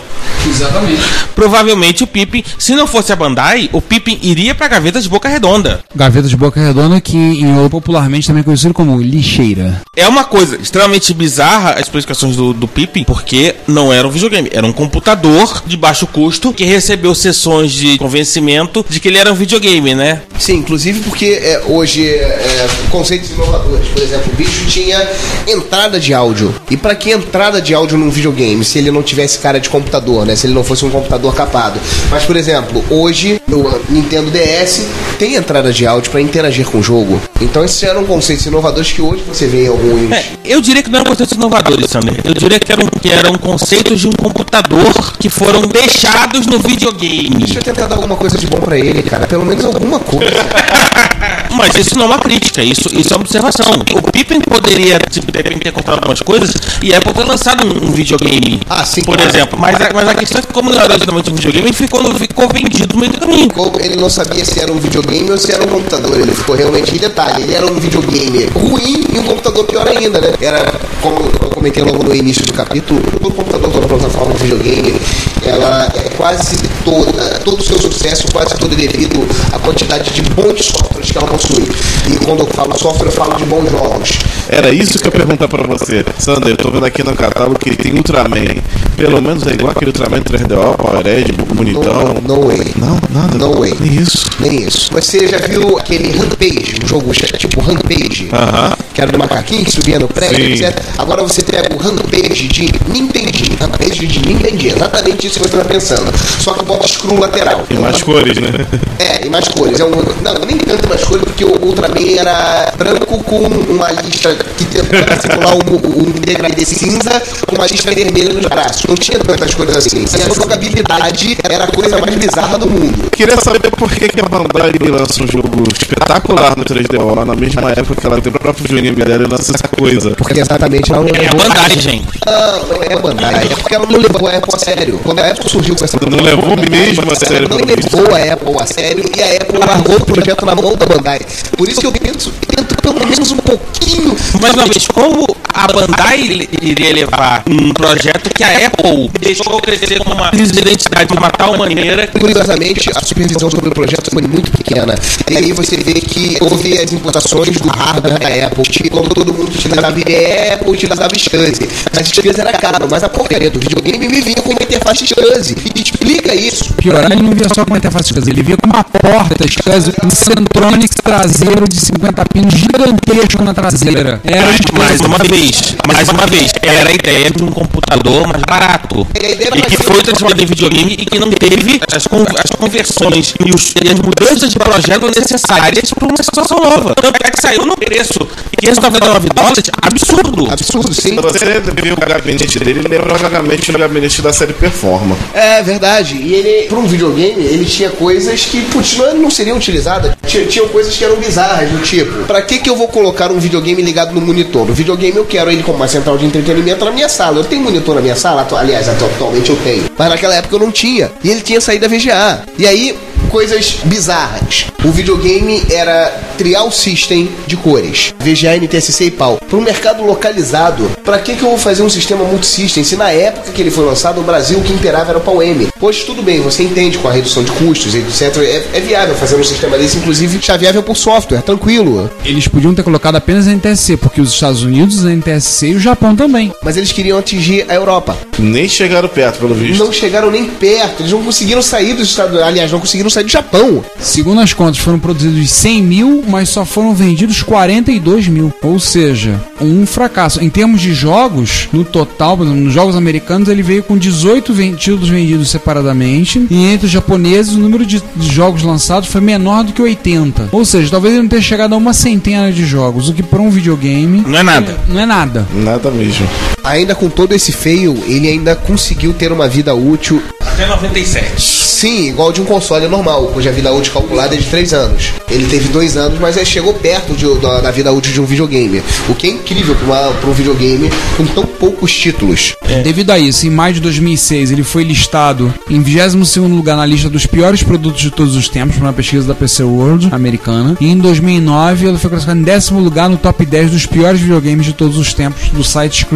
[0.48, 1.02] Exatamente.
[1.34, 5.28] Provavelmente o Pippin, se não fosse a Bandai, o Pippin iria pra gaveta de boca
[5.28, 5.84] redonda.
[5.94, 9.80] Gaveta de boca redonda, que em, popularmente também conhecido como lixeira.
[9.96, 14.50] É uma coisa extremamente bizarra as explicações do, do Pippin, porque não era um videogame,
[14.52, 19.32] era um computador de baixo custo que recebeu sessões de convencimento de que ele era
[19.32, 20.20] um videogame, né?
[20.38, 23.88] Sim, inclusive porque é, hoje é, é, conceitos inovadores.
[23.88, 25.08] Por exemplo, o bicho tinha
[25.46, 26.54] entrada de áudio.
[26.70, 30.26] E pra que entrada de áudio num videogame se ele não tivesse cara de computador,
[30.26, 30.36] né?
[30.36, 31.80] Se ele não fosse um computador capado.
[32.10, 34.82] Mas, por exemplo, hoje o Nintendo DS
[35.18, 37.18] tem entrada de áudio pra interagir com o jogo.
[37.40, 40.10] Então esses eram conceitos inovadores que hoje você vê em alguns.
[40.12, 42.20] É, eu diria que não eram conceitos inovadores, Sander.
[42.24, 47.44] Eu diria que eram, que eram conceitos de um computador que foram deixados no videogame.
[47.44, 49.26] Deixa eu tentar dar alguma coisa de bom pra ele, cara.
[49.26, 50.32] Pelo menos alguma coisa.
[51.62, 53.66] mas isso não é uma crítica, isso, isso é uma observação.
[53.94, 57.64] O Pippen poderia, tipo, de repente, ter comprado algumas coisas e a Apple ter lançado
[57.64, 58.60] um, um videogame.
[58.68, 59.30] Ah, sim, Por claro.
[59.30, 59.56] exemplo.
[59.56, 62.48] Mas a, mas a questão é que, como não era exatamente um videogame, ficou, ficou
[62.48, 63.48] vendido no meio do caminho.
[63.78, 66.20] Ele não sabia se era um videogame ou se era um computador.
[66.20, 67.44] Ele ficou realmente em detalhe.
[67.44, 70.32] Ele era um videogame ruim e um computador pior ainda, né?
[70.40, 75.00] Era, como eu comentei logo no início do capítulo, todo computador, toda plataforma de videogame,
[75.44, 80.64] ela é quase toda, todo o seu sucesso, quase todo devido à quantidade de bons
[80.64, 81.51] softwares que ela possui.
[81.60, 84.10] E quando eu falo software, eu falo de bons jogos.
[84.48, 86.04] Era isso que eu perguntar pra você.
[86.18, 88.56] Sander, eu tô vendo aqui no catálogo que tem Ultraman.
[88.96, 92.14] Pelo menos é igual aquele Ultraman 3DO, Powerhead, bonitão.
[92.22, 92.72] No, no way.
[92.76, 93.38] Não, nada.
[93.38, 93.74] No way.
[93.80, 94.26] Nem isso.
[94.40, 94.90] Nem isso.
[94.92, 98.28] Você já viu aquele Rampage, um jogo tipo Rampage?
[98.32, 98.72] Aham.
[98.94, 100.64] que era do macaquinho que subia no prédio, Sim.
[100.64, 100.82] etc.
[100.98, 105.68] Agora você pega o Rampage de Nintendo, Rampage de Nintendo, exatamente isso que você está
[105.68, 106.12] pensando.
[106.40, 107.64] Só que bota screw lateral.
[107.70, 108.50] E mais cores, né?
[108.98, 109.80] É, e mais cores.
[109.80, 114.34] É um, não, nem tanto mais cores, porque o Ultraman era branco com uma lista
[114.56, 118.84] que tentava simular um, um degradê cinza com uma lista vermelha nos braços.
[118.86, 120.04] Não tinha tantas cores assim.
[120.18, 123.10] E a jogabilidade era a coisa mais bizarra do mundo.
[123.10, 127.34] Queria saber por que, que a Bandai lança um jogo espetacular no 3DO lá na
[127.34, 130.10] mesma época que ela tem o próprio videogame dela e lança essa coisa.
[130.10, 131.40] Porque exatamente ela não É a levou.
[131.48, 132.06] bandagem.
[132.26, 133.44] Não, não é Bandai.
[133.50, 135.00] É porque ela não levou a Apple a sério.
[135.02, 138.56] Quando a Apple surgiu com essa Não levou mesmo a sério, Não levou a Apple
[138.62, 141.20] a sério e a Apple largou o projeto na mão da Bandai.
[141.56, 144.16] Por isso que eu tento, tento pelo menos um pouquinho.
[144.40, 149.98] Mais uma vez, como a Bandai iria levar um projeto que a Apple deixou crescer
[149.98, 154.10] como uma crise de identidade de uma tal maneira Curiosamente, a supervisão sobre o projeto
[154.10, 154.94] foi muito pequena.
[155.30, 158.64] E aí você vê que houve as implantações do hardware da Apple.
[158.64, 161.68] Tipo, quando todo mundo utilizava IDE, Apple utilizava SCSI.
[161.94, 165.04] Mas SCSI era caro, mas a porcaria do videogame me vinha com uma interface.
[165.04, 166.72] E explica isso.
[166.74, 169.92] Pior, ele não via só com a interface SCSI, ele via com uma porta SCSI,
[170.04, 174.18] um Centronics traseiro de 50 pinos gigantesco na traseira.
[174.24, 179.06] Era mais uma vez, mais uma vez, era a ideia de um computador mais barato.
[179.14, 182.06] E ideia era E que mais- foi transformado em videogame e que não teve as,
[182.06, 186.94] con- as conversões e, os- e as mudanças de projeto necessárias para uma situação nova.
[186.94, 188.18] Tanto é que saiu no preço.
[188.58, 190.50] 599 dólares, absurdo.
[190.50, 191.10] Absurdo, sim.
[191.10, 195.14] Se você vê o gabinete dele, ele lembra vagamente o gabinete da série Performa.
[195.34, 196.14] É verdade.
[196.16, 200.14] E ele, para um videogame, ele tinha coisas que, putz, não, não seriam utilizadas.
[200.26, 203.38] Tinha, tinham coisas que eram bizarras, do tipo, pra que que eu vou colocar um
[203.38, 204.68] videogame ligado no monitor?
[204.70, 207.38] O videogame eu quero ele como uma central de entretenimento na minha sala.
[207.38, 209.84] Eu tenho monitor na minha sala, aliás, atu- atualmente eu tenho.
[209.98, 211.10] Mas naquela época eu não tinha.
[211.22, 212.42] E ele tinha saído da VGA.
[212.58, 212.96] E aí,
[213.30, 214.66] coisas bizarras.
[214.84, 218.12] O videogame era trial system de cores.
[218.18, 219.38] VGA, NTSC e pau.
[219.48, 223.10] Para um mercado localizado, pra que que eu vou fazer um sistema multisystem se na
[223.10, 225.68] época que ele foi lançado no Brasil o que imperava era o pau M?
[225.80, 228.36] Hoje tudo bem, você entende com a redução de custos, etc.
[228.38, 232.10] É, é viável fazer um sistema desse, inclusive está viável por software, tranquilo.
[232.24, 235.80] Eles podiam ter colocado apenas a NTSC, porque os Estados Unidos, a NTSC e o
[235.80, 236.52] Japão também.
[236.62, 238.16] Mas eles queriam atingir a Europa.
[238.38, 239.82] Nem chegaram perto, pelo visto.
[239.82, 243.24] Não chegaram nem perto, eles não conseguiram sair dos Estados Unidos, aliás, não conseguiram sair
[243.24, 243.84] do Japão.
[243.98, 248.52] Segundo as contas, foram produzidos 100 mil, mas só foram vendidos 42 mil.
[248.62, 250.42] Ou seja, um fracasso.
[250.42, 254.52] Em termos de jogos, no total, por exemplo, nos jogos americanos, ele veio com 18
[254.52, 256.44] ven- títulos vendidos separadamente.
[256.50, 260.48] E entre os japoneses, o número de, de jogos lançados foi menor do que 80.
[260.52, 263.40] Ou seja, talvez ele não tenha chegado a uma centena de jogos, o que para
[263.40, 264.76] um videogame Não é nada.
[264.88, 265.46] não é nada.
[265.54, 266.26] Nada mesmo.
[266.64, 271.40] Ainda com todo esse fail, ele ainda conseguiu ter uma vida útil Até 97.
[271.40, 275.12] Sim, igual de um console normal, cuja vida útil calculada é de 3 anos.
[275.30, 278.24] Ele teve 2 anos, mas aí chegou perto de- da, da vida útil de um
[278.24, 278.82] videogame.
[279.08, 282.54] O que é incrível para um videogame com tão poucos títulos.
[282.84, 287.08] Devido a isso, em maio de 2006, ele foi listado em 22º lugar na lista
[287.10, 290.76] dos piores produtos de todos os tempos, por uma pesquisa da PC World americana.
[290.80, 294.66] E em 2009, ele foi classificado em décimo lugar no top 10 dos piores videogames
[294.66, 296.06] de todos os tempos do site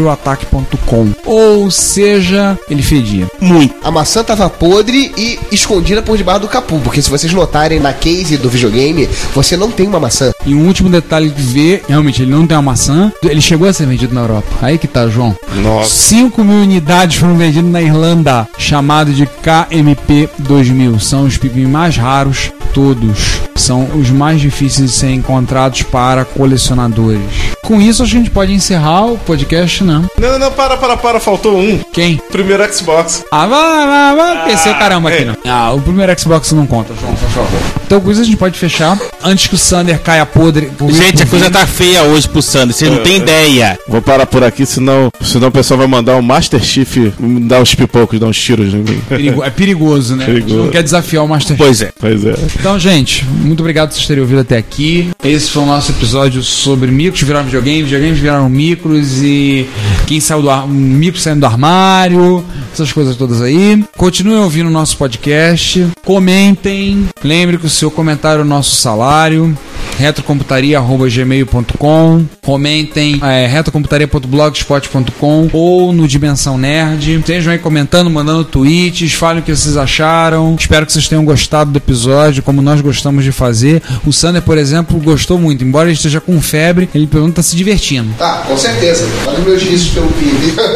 [1.25, 3.27] Ou seja, ele fedia.
[3.40, 3.75] Muito.
[3.83, 7.92] A maçã tava podre e escondida por debaixo do capô, porque se vocês notarem na
[7.92, 10.33] case do videogame, você não tem uma maçã.
[10.44, 13.12] E um último detalhe que vê, realmente, ele não tem uma maçã.
[13.22, 14.49] Ele chegou a ser vendido na Europa.
[14.61, 15.37] Aí que tá, João.
[15.62, 15.90] Nossa.
[15.90, 21.01] 5 mil unidades foram vendidas na Irlanda, chamado de KMP 2000.
[21.01, 23.40] São os pipim mais raros, todos.
[23.55, 27.55] São os mais difíceis de serem encontrados para colecionadores.
[27.66, 30.02] Com isso a gente pode encerrar o podcast, né?
[30.18, 31.79] Não, não, não, para, para, para, faltou um.
[31.92, 32.20] Quem?
[32.31, 33.24] Primeiro Xbox.
[33.31, 34.44] Ah, vai, vai, vai.
[34.50, 35.24] PC caramba aqui, é.
[35.24, 35.37] não.
[35.44, 37.61] Ah, o primeiro Xbox não conta, João, por favor.
[37.85, 38.96] Então com isso a gente pode fechar.
[39.22, 40.70] Antes que o Sander caia podre.
[40.90, 43.76] Gente, a coisa tá feia hoje pro Sander, vocês não têm ideia.
[43.88, 47.74] Vou parar por aqui, senão, senão o pessoal vai mandar um Master Chief dar uns
[47.74, 49.00] pipocos, dar uns tiros em mim.
[49.09, 50.24] Perigo- é perigoso, né?
[50.24, 50.57] Perigoso.
[50.57, 51.92] não quer desafiar o Master Pois é.
[51.98, 52.35] Pois é.
[52.59, 55.11] Então, gente, muito obrigado por vocês terem ouvido até aqui.
[55.24, 59.68] Esse foi o nosso episódio sobre micros viraram videogame, videogames viraram micros e
[60.06, 63.82] quem saiu do ar, um micro saindo do armário, essas coisas todas aí.
[63.96, 69.56] Continuem ouvindo o nosso podcast, comentem, lembre que o seu comentário é o nosso salário.
[69.98, 77.18] retrocomputaria.gmail.com Comentem é, retrocomputaria.blogspot.com ou no Dimensão Nerd.
[77.18, 80.54] Estejam aí comentando, mandando tweets, falem o que vocês acharam.
[80.59, 83.82] Espero que vocês tenham gostado do episódio, como nós gostamos de fazer.
[84.06, 85.64] O Sander, por exemplo, gostou muito.
[85.64, 88.14] Embora ele esteja com febre, ele menos tá se divertindo.
[88.18, 89.04] Tá, com certeza.
[89.26, 90.56] Olha meus riscos pelo Pimp.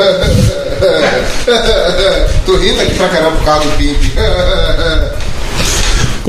[2.46, 4.00] Tô rindo aqui pra caramba por causa do Pimp.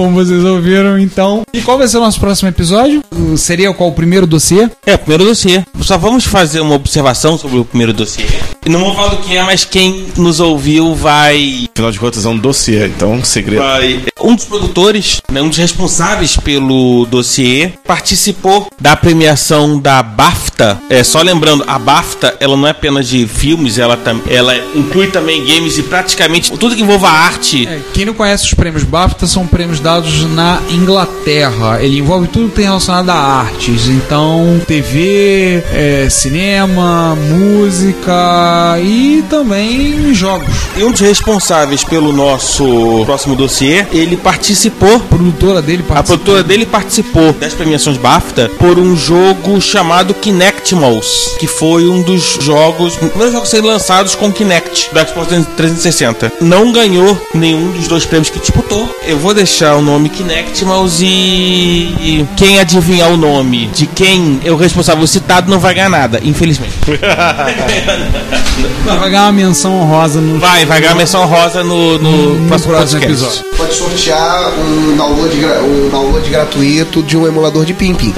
[0.01, 1.43] Como vocês ouviram, então.
[1.53, 3.03] E qual vai ser o nosso próximo episódio?
[3.37, 4.67] Seria qual o primeiro dossiê?
[4.83, 5.63] É, o primeiro dossiê.
[5.79, 8.25] Só vamos fazer uma observação sobre o primeiro dossiê.
[8.63, 11.67] E não vou falar do que é, mas quem nos ouviu vai.
[11.73, 13.63] Afinal de contas, é um dossiê, então um segredo.
[13.63, 14.03] vai...
[14.23, 20.77] Um dos produtores, né, um dos responsáveis pelo dossiê, participou da premiação da BAFTA.
[20.91, 25.07] É, só lembrando, a BAFTA ela não é apenas de filmes, ela, tam- ela inclui
[25.07, 27.65] também games e praticamente tudo que envolva arte.
[27.67, 31.81] É, quem não conhece os prêmios BAFTA são prêmios dados na Inglaterra.
[31.81, 33.87] Ele envolve tudo que tem relacionado a artes.
[33.87, 38.50] Então, TV, é, cinema, música
[38.81, 40.47] e também jogos.
[40.75, 46.17] E um dos responsáveis pelo nosso próximo dossiê, ele participou A produtora dele A participa.
[46.17, 52.37] produtora dele participou das premiações BAFTA por um jogo chamado Kinectimals, que foi um dos
[52.41, 56.31] jogos, um dos jogos a serem lançados com Kinect do Xbox 360.
[56.41, 58.89] Não ganhou nenhum dos dois prêmios que disputou.
[59.05, 64.51] Eu vou deixar o nome Kinectimals e, e quem adivinhar o nome de quem é
[64.51, 66.75] o responsável citado não vai ganhar nada, infelizmente.
[68.85, 72.73] Vai ganhar uma menção honrosa no Vai, vai ganhar menção rosa no, no, no próximo
[72.73, 73.43] próximo episódio.
[73.57, 78.01] Pode sortear um download, um download gratuito de um emulador de Pimp.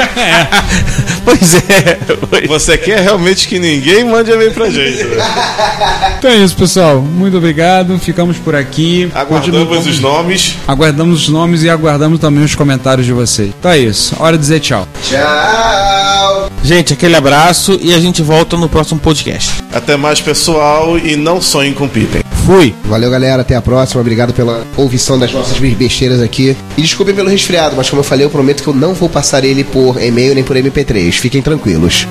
[1.25, 1.99] Pois é.
[2.47, 5.03] Você quer realmente que ninguém mande e-mail pra gente.
[5.05, 6.15] né?
[6.19, 6.99] Então é isso, pessoal.
[7.01, 7.97] Muito obrigado.
[7.97, 9.09] Ficamos por aqui.
[9.15, 10.55] Aguardamos Continuamos- os nomes.
[10.67, 13.51] Aguardamos os nomes e aguardamos também os comentários de vocês.
[13.57, 14.13] Então é isso.
[14.19, 14.85] Hora de dizer tchau.
[15.01, 16.49] Tchau!
[16.61, 19.63] Gente, aquele abraço e a gente volta no próximo podcast.
[19.73, 22.23] Até mais, pessoal, e não sonhem com Pippen.
[22.45, 22.75] Fui!
[22.85, 23.41] Valeu, galera.
[23.41, 24.01] Até a próxima.
[24.01, 26.55] Obrigado pela ouvição das nossas besteiras aqui.
[26.77, 29.45] E desculpem pelo resfriado, mas como eu falei, eu prometo que eu não vou passar
[29.45, 31.11] ele por e-mail nem por MP3.
[31.13, 32.05] Fiquem tranquilos.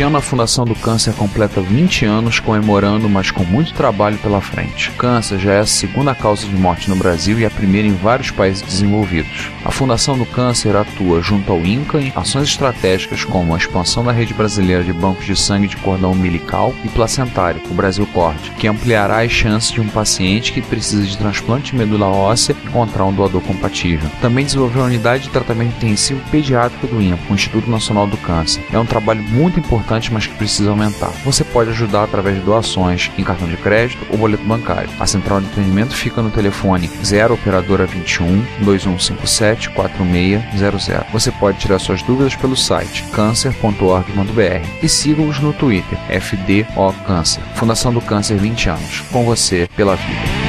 [0.00, 4.40] Este ano a Fundação do Câncer completa 20 anos comemorando, mas com muito trabalho pela
[4.40, 4.90] frente.
[4.92, 8.30] Câncer já é a segunda causa de morte no Brasil e a primeira em vários
[8.30, 9.50] países desenvolvidos.
[9.62, 14.10] A Fundação do Câncer atua junto ao INCA em ações estratégicas como a expansão da
[14.10, 18.66] rede brasileira de bancos de sangue de cordão umbilical e placentário, o Brasil Corte, que
[18.66, 23.12] ampliará as chances de um paciente que precisa de transplante de medula óssea encontrar um
[23.12, 24.08] doador compatível.
[24.22, 28.64] Também desenvolveu a unidade de tratamento intensivo pediátrico do INCA, o Instituto Nacional do Câncer.
[28.72, 31.10] É um trabalho muito importante, mas que precisa aumentar.
[31.22, 34.88] Você pode ajudar através de doações em cartão de crédito ou boleto bancário.
[34.98, 41.12] A central de atendimento fica no telefone 0 operadora 21 2157 4600.
[41.12, 47.42] Você pode tirar suas dúvidas pelo site cancer.org.br e siga-os no Twitter FDO Câncer.
[47.54, 49.00] Fundação do Câncer 20 anos.
[49.12, 50.39] Com você pela vida.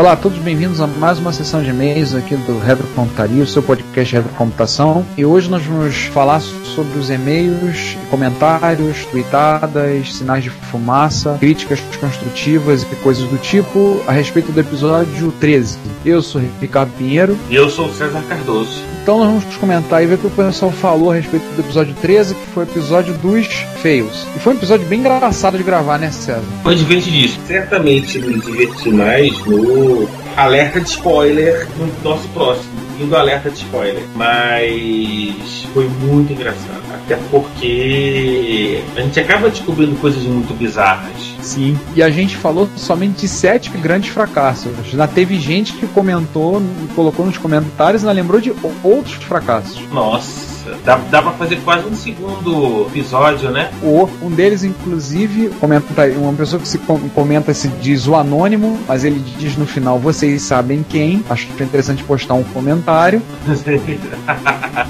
[0.00, 3.62] Olá a todos, bem-vindos a mais uma sessão de e-mails aqui do Retrocomputaria, o seu
[3.62, 5.04] podcast de retrocomputação.
[5.14, 12.82] E hoje nós vamos falar sobre os e-mails, comentários, tweetadas, sinais de fumaça, críticas construtivas
[12.82, 15.76] e coisas do tipo a respeito do episódio 13.
[16.02, 17.36] Eu sou Ricardo Pinheiro.
[17.50, 18.82] E eu sou o César Cardoso.
[19.02, 21.94] Então nós vamos comentar e ver o que o pessoal falou a respeito do episódio
[22.00, 23.46] 13, que foi o episódio dos
[23.82, 24.26] fails.
[24.36, 26.42] E foi um episódio bem engraçado de gravar, né, César?
[26.62, 27.46] Foi divertidíssimo.
[27.46, 29.89] Certamente me diverti mais no
[30.36, 32.70] alerta de spoiler no nosso próximo.
[32.92, 34.02] seguindo o alerta de spoiler.
[34.14, 36.80] Mas foi muito engraçado.
[36.92, 41.34] Até porque a gente acaba descobrindo coisas muito bizarras.
[41.40, 41.78] Sim.
[41.94, 44.72] E a gente falou somente de sete grandes fracassos.
[44.86, 46.62] Já teve gente que comentou,
[46.94, 49.80] colocou nos comentários e lembrou de outros fracassos.
[49.92, 50.49] Nossa,
[50.84, 53.70] dá, dá pra fazer quase um segundo episódio, né?
[53.82, 58.78] O, um deles, inclusive, comenta, uma pessoa que se com- comenta se diz o anônimo,
[58.88, 61.24] mas ele diz no final, vocês sabem quem.
[61.28, 63.22] Acho que é interessante postar um comentário.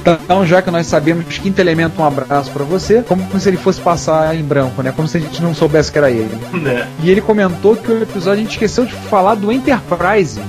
[0.02, 3.80] Então, já que nós sabemos quinto elemento, um abraço pra você, como se ele fosse
[3.80, 4.92] passar em branco, né?
[4.94, 6.30] Como se a gente não soubesse que era ele.
[6.54, 6.88] né?
[7.02, 10.40] E ele comentou que o episódio a gente esqueceu de falar do Enterprise.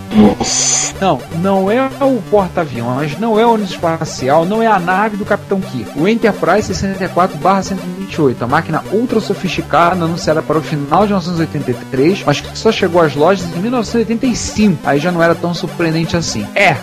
[0.99, 5.25] Não, não é o porta-aviões, não é o ônibus espacial, não é a nave do
[5.25, 5.97] Capitão Kirk.
[5.97, 12.57] O Enterprise 64-128, a máquina ultra sofisticada anunciada para o final de 1983, mas que
[12.57, 14.79] só chegou às lojas em 1985.
[14.83, 16.45] Aí já não era tão surpreendente assim.
[16.55, 16.75] É,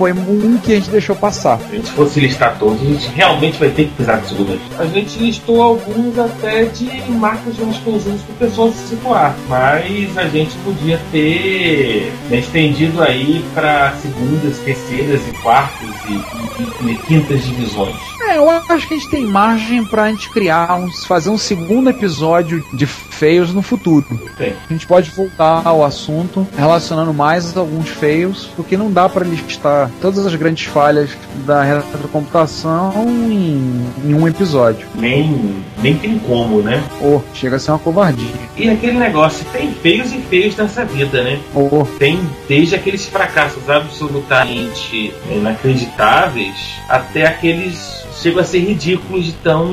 [0.00, 1.58] foi um que a gente deixou passar.
[1.58, 4.52] Se a gente fosse listar todos, a gente realmente vai ter que precisar de segunda
[4.52, 4.62] vez.
[4.78, 9.36] A gente listou alguns até de marcas mais conjuntos para o pessoal se situar.
[9.46, 16.96] Mas a gente podia ter estendido aí para segundas, terceiras e quartas e, e- e
[17.06, 17.94] quintas divisões.
[18.30, 21.90] É, eu acho que a gente tem margem pra gente criar, um, fazer um segundo
[21.90, 24.06] episódio de feios no futuro.
[24.38, 24.54] Tem.
[24.68, 29.90] A gente pode voltar ao assunto, relacionando mais alguns feios, porque não dá pra listar
[30.00, 31.10] todas as grandes falhas
[31.44, 34.86] da retrocomputação em, em um episódio.
[34.94, 36.84] Nem, nem tem como, né?
[37.00, 38.30] Ou chega a ser uma covardia.
[38.56, 41.40] E aquele negócio, tem feios e feios nessa vida, né?
[41.52, 46.54] Ou Tem desde aqueles fracassos absolutamente inacreditáveis
[46.88, 49.72] até aqueles chegam a ser ridículos de tão.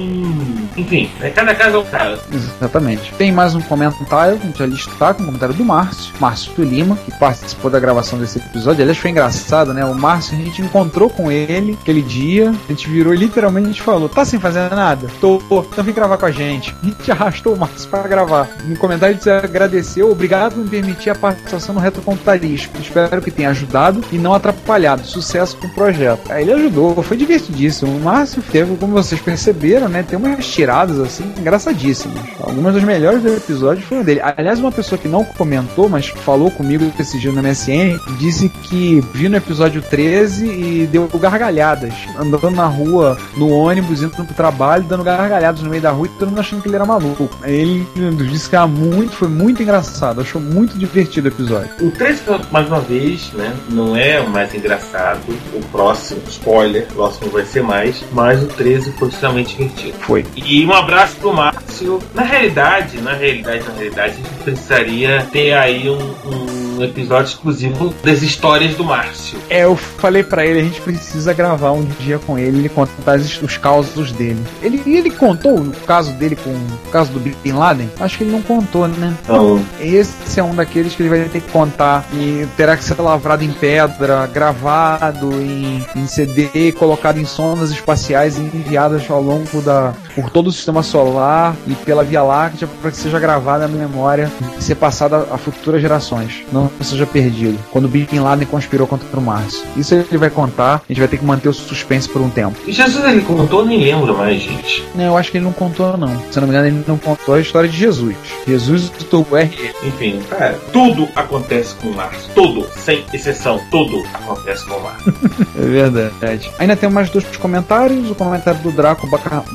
[0.78, 1.30] Enfim, né?
[1.32, 2.22] cada caso é um caso.
[2.32, 3.12] Exatamente.
[3.18, 6.96] Tem mais um comentário que a gente listar, com o comentário do Márcio, Márcio Lima,
[6.98, 8.82] que participou da gravação desse episódio.
[8.82, 9.84] Aliás, foi engraçado, né?
[9.84, 13.72] O Márcio, a gente encontrou com ele aquele dia, a gente virou e literalmente a
[13.72, 15.08] gente falou: tá sem fazer nada?
[15.20, 16.76] Tô, então vem gravar com a gente.
[16.82, 18.48] A gente arrastou o Márcio para gravar.
[18.66, 22.74] No comentário gente agradeceu, obrigado por me permitir a participação no Retrocomputarismo.
[22.80, 25.06] Espero que tenha ajudado e não atrapalhado.
[25.06, 26.32] Sucesso com o projeto.
[26.32, 27.98] Aí ele ajudou, foi divertidíssimo.
[27.98, 30.04] O Márcio teve, como vocês perceberam, né?
[30.04, 32.22] Tem umas tiradas assim engraçadíssimas.
[32.42, 34.20] Algumas das melhores do episódio foram dele.
[34.22, 39.02] Aliás, uma pessoa que não comentou, mas falou comigo esse dia no MSN, disse que
[39.14, 41.94] viu no episódio 13 e deu gargalhadas.
[42.20, 46.10] Andando na rua, no ônibus, indo pro trabalho, dando gargalhadas no meio da rua e
[46.20, 47.30] todo mundo achando que ele era maluco.
[47.44, 47.88] Ele
[48.30, 50.20] disse que era muito, foi muito engraçado.
[50.20, 51.70] Achou muito divertido o episódio.
[51.80, 53.56] O 13, mais uma vez, né?
[53.70, 55.22] Não é o mais engraçado.
[55.54, 58.04] O próximo, spoiler, o próximo vai ser mais.
[58.12, 59.98] Mas o 13 foi extremamente divertido.
[60.00, 60.26] Foi.
[60.36, 62.02] E um abraço pro Márcio.
[62.14, 67.94] Na realidade, na realidade, na realidade, a gente precisaria ter aí um, um episódio exclusivo
[68.04, 69.38] das histórias do Márcio.
[69.50, 73.14] É, eu falei pra ele, a gente precisa gravar um dia com ele, ele contar
[73.14, 74.42] as- os causos dele.
[74.62, 77.90] Ele, ele contou o caso dele com o caso do Bin Laden?
[78.00, 79.14] Acho que ele não contou, né?
[79.24, 83.00] Então, Esse é um daqueles que ele vai ter que contar e terá que ser
[83.02, 89.62] lavrado em pedra, gravado em, em CD, colocado em sondas espaciais e enviadas ao longo
[89.62, 93.78] da por todo o sistema solar e pela Via Láctea para que seja gravada na
[93.78, 97.58] memória e ser passada a futuras gerações, não seja perdido.
[97.72, 99.64] Quando o Bin Laden conspirou contra o Márcio.
[99.76, 102.56] Isso ele vai contar, a gente vai ter que manter o suspense por um tempo.
[102.66, 104.84] e Jesus ele contou, nem lembro mais, gente.
[104.96, 106.22] Não, eu acho que ele não contou não.
[106.32, 108.16] Se não me engano, ele não contou a história de Jesus.
[108.48, 112.30] Jesus do R Enfim, cara, tudo acontece com o Márcio.
[112.34, 115.14] Tudo, sem exceção, tudo acontece com o Márcio.
[115.58, 116.52] É verdade.
[116.60, 118.10] Ainda tem mais dois comentários.
[118.10, 119.08] O comentário do Draco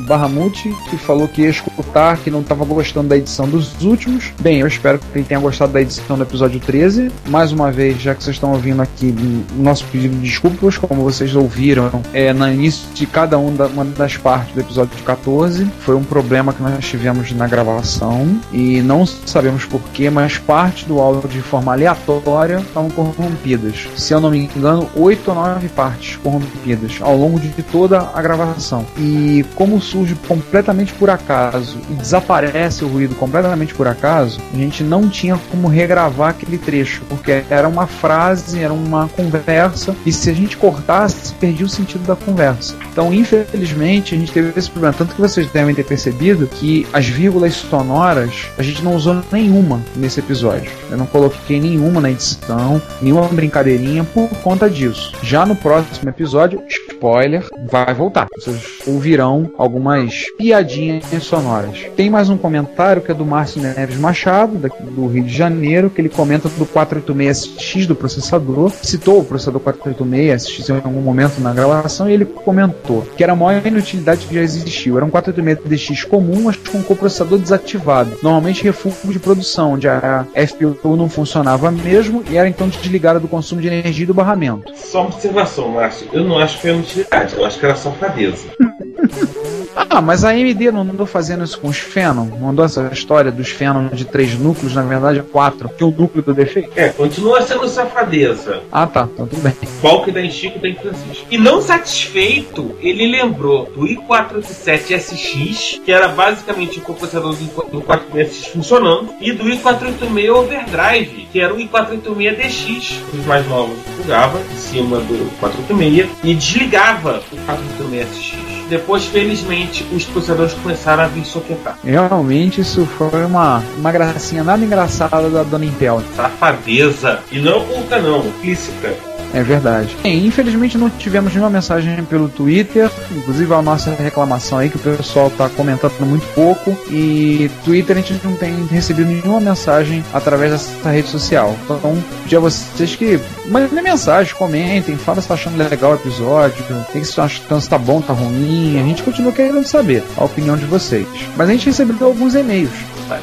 [0.07, 4.33] Barramuti, que falou que ia escutar, que não estava gostando da edição dos últimos.
[4.41, 7.02] Bem, eu espero que ele tenha gostado da edição do episódio 13.
[7.27, 9.15] Mais uma vez, já que vocês estão ouvindo aqui
[9.57, 13.85] nosso pedido de desculpas, como vocês ouviram, é, no início de cada um da- uma
[13.85, 15.67] das partes do episódio 14.
[15.81, 21.01] Foi um problema que nós tivemos na gravação e não sabemos porquê, mas parte do
[21.01, 23.87] áudio de forma aleatória estavam corrompidas.
[23.97, 28.21] Se eu não me engano, oito ou nove partes corrompidas ao longo de toda a
[28.23, 28.85] gravação.
[28.99, 34.83] E como surge completamente por acaso e desaparece o ruído completamente por acaso, a gente
[34.83, 40.31] não tinha como regravar aquele trecho, porque era uma frase, era uma conversa, e se
[40.31, 42.75] a gente cortasse, perdia o sentido da conversa.
[42.91, 44.95] Então, infelizmente, a gente teve esse problema.
[44.97, 49.81] Tanto que vocês devem ter percebido que as vírgulas sonoras a gente não usou nenhuma
[49.97, 50.71] nesse episódio.
[50.91, 55.13] Eu não coloquei nenhuma na edição, nenhuma brincadeirinha por conta disso.
[55.23, 58.27] Já no próximo episódio, spoiler, vai voltar.
[58.37, 61.87] Vocês ouvirão algumas piadinhas sonoras.
[61.97, 66.01] Tem mais um comentário que é do Márcio Neves Machado, do Rio de Janeiro, que
[66.01, 72.09] ele comenta do 486X do processador, citou o processador 486X em algum momento na gravação
[72.09, 74.97] e ele comentou que era a maior inutilidade que já existiu.
[74.97, 78.19] Era um 486DX comum, mas com coprocessador desativado.
[78.23, 83.29] Normalmente refúgio de produção, onde a FPU não funcionava mesmo e era então desligada do
[83.29, 84.73] consumo de energia e do barramento.
[84.75, 86.09] Só uma observação, Márcio.
[86.13, 88.49] Eu não acho que foi inutilidade, eu acho que era safadeza.
[89.75, 92.29] Ah, mas a AMD não andou fazendo isso com os Phenom?
[92.39, 95.91] Não andou essa história dos Phenom de três núcleos, na verdade é quatro, que o
[95.91, 96.71] núcleo do defeito?
[96.77, 98.63] É, continua sendo safadeza.
[98.71, 99.55] Ah tá, então tudo bem.
[99.81, 101.27] Qual que dá em Chico tem Francisco.
[101.31, 109.15] E não satisfeito, ele lembrou do i487SX, que era basicamente o processador do 486 funcionando,
[109.21, 115.31] e do i486 Overdrive, que era o i486DX, os mais novos jogava em cima do
[115.39, 118.42] 486 e desligava o 486SX.
[118.73, 121.77] Depois, felizmente, os processadores começaram a vir soquetar.
[121.85, 126.03] Realmente isso foi uma, uma gracinha nada engraçada da Dona Intel.
[126.17, 127.21] Safadeza.
[127.31, 129.12] E não oculta, não, implícita.
[129.35, 129.97] É verdade.
[130.03, 134.81] Bem, infelizmente não tivemos nenhuma mensagem pelo Twitter, inclusive a nossa reclamação aí que o
[134.81, 140.53] pessoal tá comentando muito pouco e Twitter a gente não tem recebido nenhuma mensagem através
[140.53, 141.57] dessa rede social.
[141.65, 146.65] Então, pedir a vocês que mandem mensagem, comentem, falem se tá achando legal o episódio,
[146.71, 150.25] o que estão achando, se tá bom, tá ruim, a gente continua querendo saber a
[150.25, 151.07] opinião de vocês.
[151.37, 152.71] Mas a gente recebeu alguns e-mails.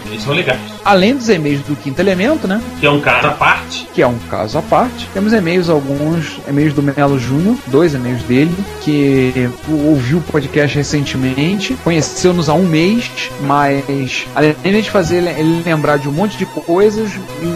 [0.06, 0.60] Eles são legais.
[0.84, 2.62] Além dos e-mails do Quinto Elemento, né?
[2.80, 3.88] Que é um caso à parte.
[3.94, 5.08] que é um caso à parte.
[5.14, 11.76] Temos e-mails, alguns e-mails do Melo Júnior, dois e-mails dele, que ouviu o podcast recentemente,
[11.84, 17.12] conheceu-nos há um mês, mas além de fazer ele- lembrar de um monte de coisas,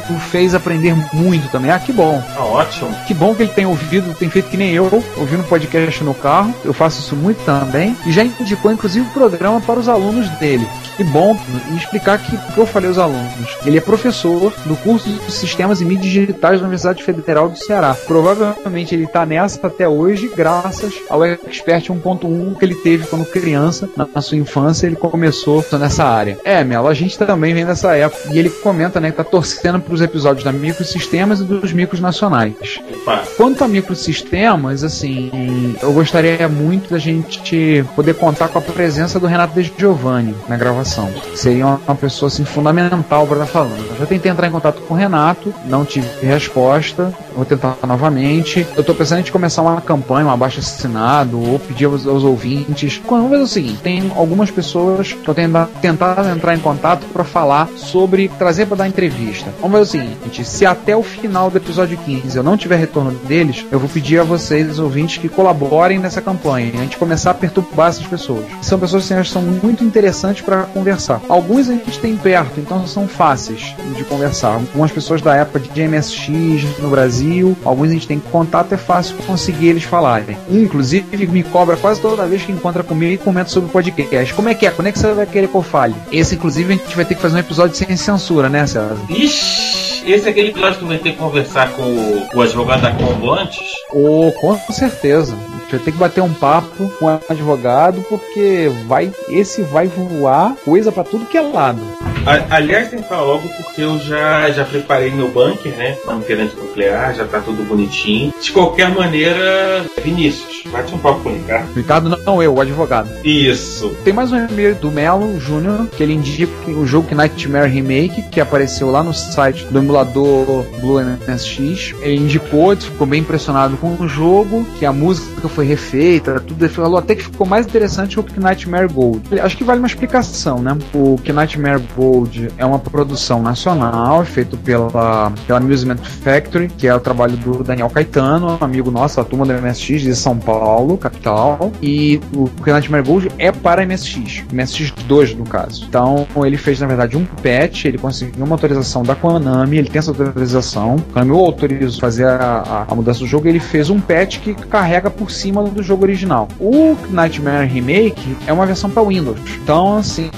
[0.09, 1.71] o fez aprender muito também.
[1.71, 2.21] Ah, que bom.
[2.35, 2.89] Tá ótimo.
[3.07, 6.53] Que bom que ele tem ouvido, tem feito que nem eu, ouvindo podcast no carro.
[6.63, 7.95] Eu faço isso muito também.
[8.05, 10.67] E já indicou, inclusive, o programa para os alunos dele.
[10.97, 11.37] Que bom.
[11.71, 13.57] E explicar que, eu falei aos alunos.
[13.65, 17.95] Ele é professor do curso de Sistemas e Mídias Digitais da Universidade Federal do Ceará.
[18.07, 23.89] Provavelmente ele está nessa até hoje, graças ao Expert 1.1 que ele teve quando criança,
[23.95, 26.37] na, sua infância, ele começou nessa área.
[26.43, 28.33] É, Melo, a gente também vem dessa época.
[28.33, 31.99] E ele comenta, né, que tá torcendo para os episódios da Microsistemas e dos micros
[31.99, 32.53] nacionais.
[33.01, 33.23] Opa.
[33.37, 39.27] Quanto a microsistemas, assim, eu gostaria muito da gente poder contar com a presença do
[39.27, 41.09] Renato De Giovanni na gravação.
[41.35, 43.85] Seria uma, uma pessoa assim fundamental para estar falando.
[43.89, 47.11] Eu já tentei entrar em contato com o Renato, não tive resposta.
[47.35, 48.65] Vou tentar novamente.
[48.77, 53.01] Eu tô pensando em começar uma campanha, um abaixo assinado, ou pedir aos, aos ouvintes.
[53.09, 55.51] Vamos fazer o seguinte: tem algumas pessoas que eu tenho
[55.81, 59.49] tentado entrar em contato para falar sobre trazer para dar entrevista.
[59.59, 63.11] Vamos fazer o seguinte: se até o final do episódio 15 eu não tiver retorno
[63.11, 66.71] deles, eu vou pedir a vocês, ouvintes, que colaborem nessa campanha.
[66.73, 68.45] A gente começar a perturbar essas pessoas.
[68.61, 71.19] São pessoas assim, elas são muito interessantes para conversar.
[71.27, 74.53] Alguns a gente tem perto, então são fáceis de conversar.
[74.53, 79.15] Algumas pessoas da época de MSX no Brasil, alguns a gente tem contato, é fácil
[79.25, 80.37] conseguir eles falarem.
[80.49, 84.33] Inclusive, me cobra quase toda vez que encontra comigo e comenta sobre o podcast.
[84.33, 84.71] Como é que é?
[84.71, 85.95] Quando é que você vai querer que eu fale?
[86.11, 88.97] Esse, inclusive, a gente vai ter que fazer um episódio sem censura, né, César?
[89.09, 92.91] Ixi, esse é aquele episódio que vai ter que conversar com o, o advogado da
[92.91, 93.59] Combo antes.
[93.91, 95.35] Oh, com certeza.
[95.73, 100.91] Vai ter que bater um papo com o advogado, porque vai, esse vai voar coisa
[100.91, 101.81] pra tudo que é lado.
[102.25, 105.97] A- aliás, tem que falar logo porque eu já, já preparei meu bunker, né?
[106.05, 108.33] Bunker nuclear, já tá tudo bonitinho.
[108.41, 111.73] De qualquer maneira, Vinícius, bate um papo com o Ricardo.
[111.75, 113.09] Ricardo, não eu, o advogado.
[113.25, 113.89] Isso.
[114.03, 118.39] Tem mais um e-mail do Melo Júnior, que ele indica o jogo Nightmare Remake, que
[118.39, 121.93] apareceu lá no site do emulador Blue MSX.
[122.01, 126.63] Ele indicou, ficou bem impressionado com o jogo, que a música foi refeita, tudo.
[126.63, 129.21] Ele falou até que ficou mais interessante o que Nightmare Gold.
[129.41, 130.77] Acho que vale uma explicação, né?
[130.93, 132.12] O que Nightmare Gold
[132.57, 137.89] é uma produção nacional, feito pela, pela Amusement Factory, que é o trabalho do Daniel
[137.89, 141.71] Caetano, amigo nosso, a turma da MSX de São Paulo, capital.
[141.81, 145.85] E o Nightmare Gold é para MSX, MSX2 no caso.
[145.87, 149.99] Então ele fez na verdade um patch, ele conseguiu uma autorização da Konami, ele tem
[149.99, 150.95] essa autorização.
[151.09, 154.53] A Konami autorizou fazer a, a, a mudança do jogo, ele fez um patch que
[154.53, 156.47] carrega por cima do jogo original.
[156.59, 159.39] O Nightmare Remake é uma versão para Windows.
[159.63, 160.29] Então assim,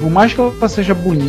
[0.00, 1.21] por mais que ela seja bonita,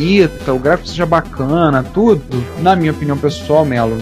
[0.52, 3.96] o gráfico seja bacana, tudo, na minha opinião pessoal, Melo,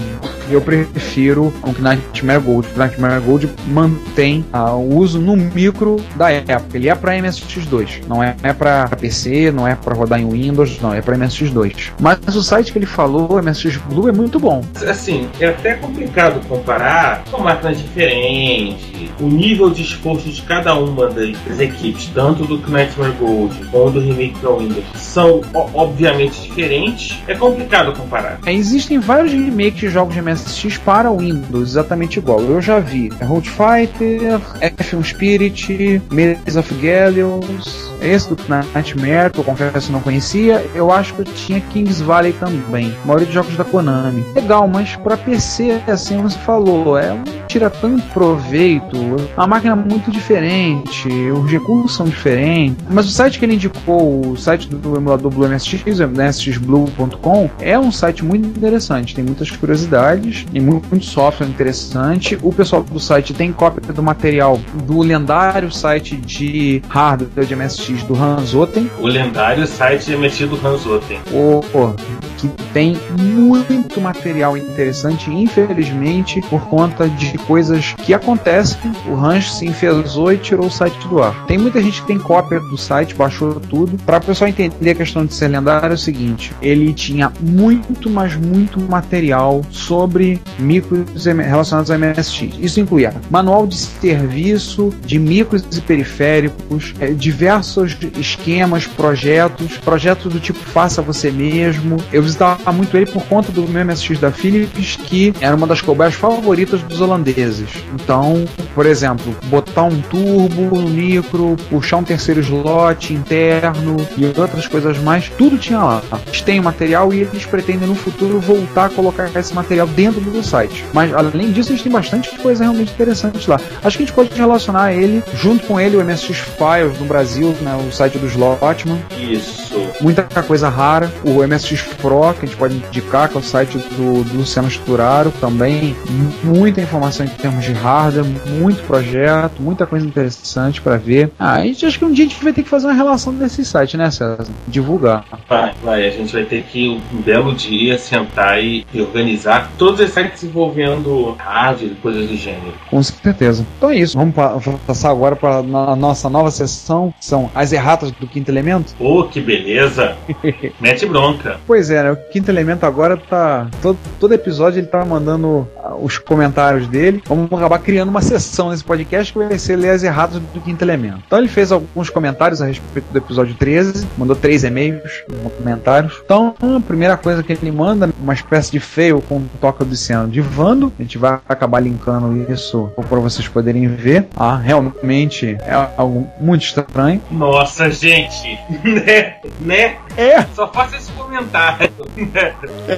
[0.55, 2.69] eu prefiro o Nightmare Gold.
[2.75, 6.77] O Nightmare Gold mantém ah, o uso no micro da época.
[6.77, 10.81] Ele é para MSX2, não é, é para PC, não é para rodar em Windows,
[10.81, 11.93] não, é para MSX2.
[12.01, 14.63] Mas o site que ele falou, MSX Blue, é muito bom.
[14.87, 21.09] Assim, é até complicado comparar, são máquinas diferentes, o nível de esforço de cada uma
[21.09, 25.41] das equipes, tanto do Nightmare Gold como do remake para Windows, são
[25.75, 27.19] obviamente diferentes.
[27.27, 28.39] É complicado comparar.
[28.47, 30.42] É, existem vários remakes de jogos de MSX
[30.85, 32.41] para Windows, exatamente igual.
[32.41, 39.45] Eu já vi Road Fighter, F1 Spirit, Maze of Gallows, esse do Nightmare, que eu
[39.45, 40.65] confesso não conhecia.
[40.75, 42.95] Eu acho que tinha Kings Valley também.
[43.05, 44.25] A maioria dos jogos da Konami.
[44.35, 47.23] Legal, mas para PC, assim você falou, é um
[47.53, 48.97] tira tanto proveito.
[49.37, 52.83] A máquina é muito diferente, os recursos são diferentes.
[52.89, 57.93] Mas o site que ele indicou, o site do emulador Blue MSX, msxblue.com, é um
[57.93, 59.15] site muito interessante.
[59.15, 62.39] Tem muitas curiosidades, tem muito, muito software interessante.
[62.43, 67.92] O pessoal do site tem cópia do material do lendário site de hardware de MSX
[68.05, 71.21] do Hans Otten, O lendário site MSX do Hans Otten.
[71.33, 71.95] o, o-
[72.39, 78.93] que tem muito material interessante, infelizmente, por conta de coisas que acontecem.
[79.09, 81.47] O Hans se enfesou e tirou o site do ar.
[81.47, 83.97] Tem muita gente que tem cópia do site, baixou tudo.
[84.05, 88.09] Para o pessoal entender a questão de ser lendário, é o seguinte: ele tinha muito,
[88.09, 92.59] mas muito material sobre micros relacionados a MSX.
[92.59, 100.41] Isso incluía manual de serviço, de micros e periféricos, eh, diversos esquemas, projetos, projetos do
[100.41, 101.97] tipo faça você mesmo.
[102.13, 105.81] Eu visitava muito ele por conta do meu MSX da Philips, que era uma das
[105.81, 107.69] cobaias favoritas dos holandeses.
[107.95, 114.67] Então, por exemplo, botar um turbo no micro, puxar um terceiro slot interno e outras
[114.67, 116.03] coisas mais, tudo tinha lá.
[116.27, 120.21] Eles têm o material e eles pretendem no futuro voltar a colocar esse material dentro
[120.21, 120.85] do site.
[120.93, 123.61] Mas além disso, eles têm bastante coisa realmente interessante lá.
[123.83, 127.55] Acho que a gente pode relacionar ele, junto com ele, o MSX Files no Brasil,
[127.61, 129.92] né, o site do Slotman Isso.
[130.03, 131.11] Muita coisa rara.
[131.25, 134.69] O MSX Pro, que a gente pode indicar, que é o site do, do Luciano
[134.69, 135.97] Esturaro, também
[136.43, 138.25] muita informação em termos de hardware,
[138.59, 141.31] muito projeto, muita coisa interessante para ver.
[141.39, 143.33] Ah, a gente acho que um dia a gente vai ter que fazer uma relação
[143.35, 144.45] desse site, né, César?
[144.67, 145.25] Divulgar.
[145.49, 146.07] Vai, vai.
[146.07, 151.35] A gente vai ter que um belo dia sentar e, organizar todos os sites envolvendo
[151.39, 152.73] hardware e coisas do gênero.
[152.91, 153.65] Com certeza.
[153.79, 154.17] Então é isso.
[154.17, 158.51] Vamos pa- passar agora para a nossa nova sessão, que são as erratas do quinto
[158.51, 158.95] elemento.
[158.99, 159.92] Pô, que beleza!
[160.81, 161.59] Mete bronca.
[161.67, 162.13] Pois é, né?
[162.13, 163.69] O quinto elemento agora tá.
[163.81, 167.23] Todo, todo episódio ele tá mandando ah, os comentários dele.
[167.27, 170.83] Vamos acabar criando uma sessão nesse podcast que vai ser ler as erratas do quinto
[170.85, 171.21] elemento.
[171.27, 175.25] Então ele fez alguns comentários a respeito do episódio 13, mandou três e-mails,
[175.57, 176.21] comentários.
[176.25, 180.29] Então, a primeira coisa que ele manda, uma espécie de fail com toca do Luciano
[180.29, 180.93] de Vando.
[180.99, 184.27] A gente vai acabar linkando isso para vocês poderem ver.
[184.37, 187.21] Ah, realmente é algo muito estranho.
[187.31, 188.59] Nossa, gente!
[188.93, 189.37] Né?
[189.73, 189.97] Né?
[190.19, 191.91] É, Só faça esse comentário.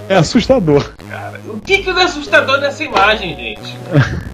[0.09, 0.93] é assustador.
[1.09, 3.79] Cara, o que que é assustador nessa imagem, gente?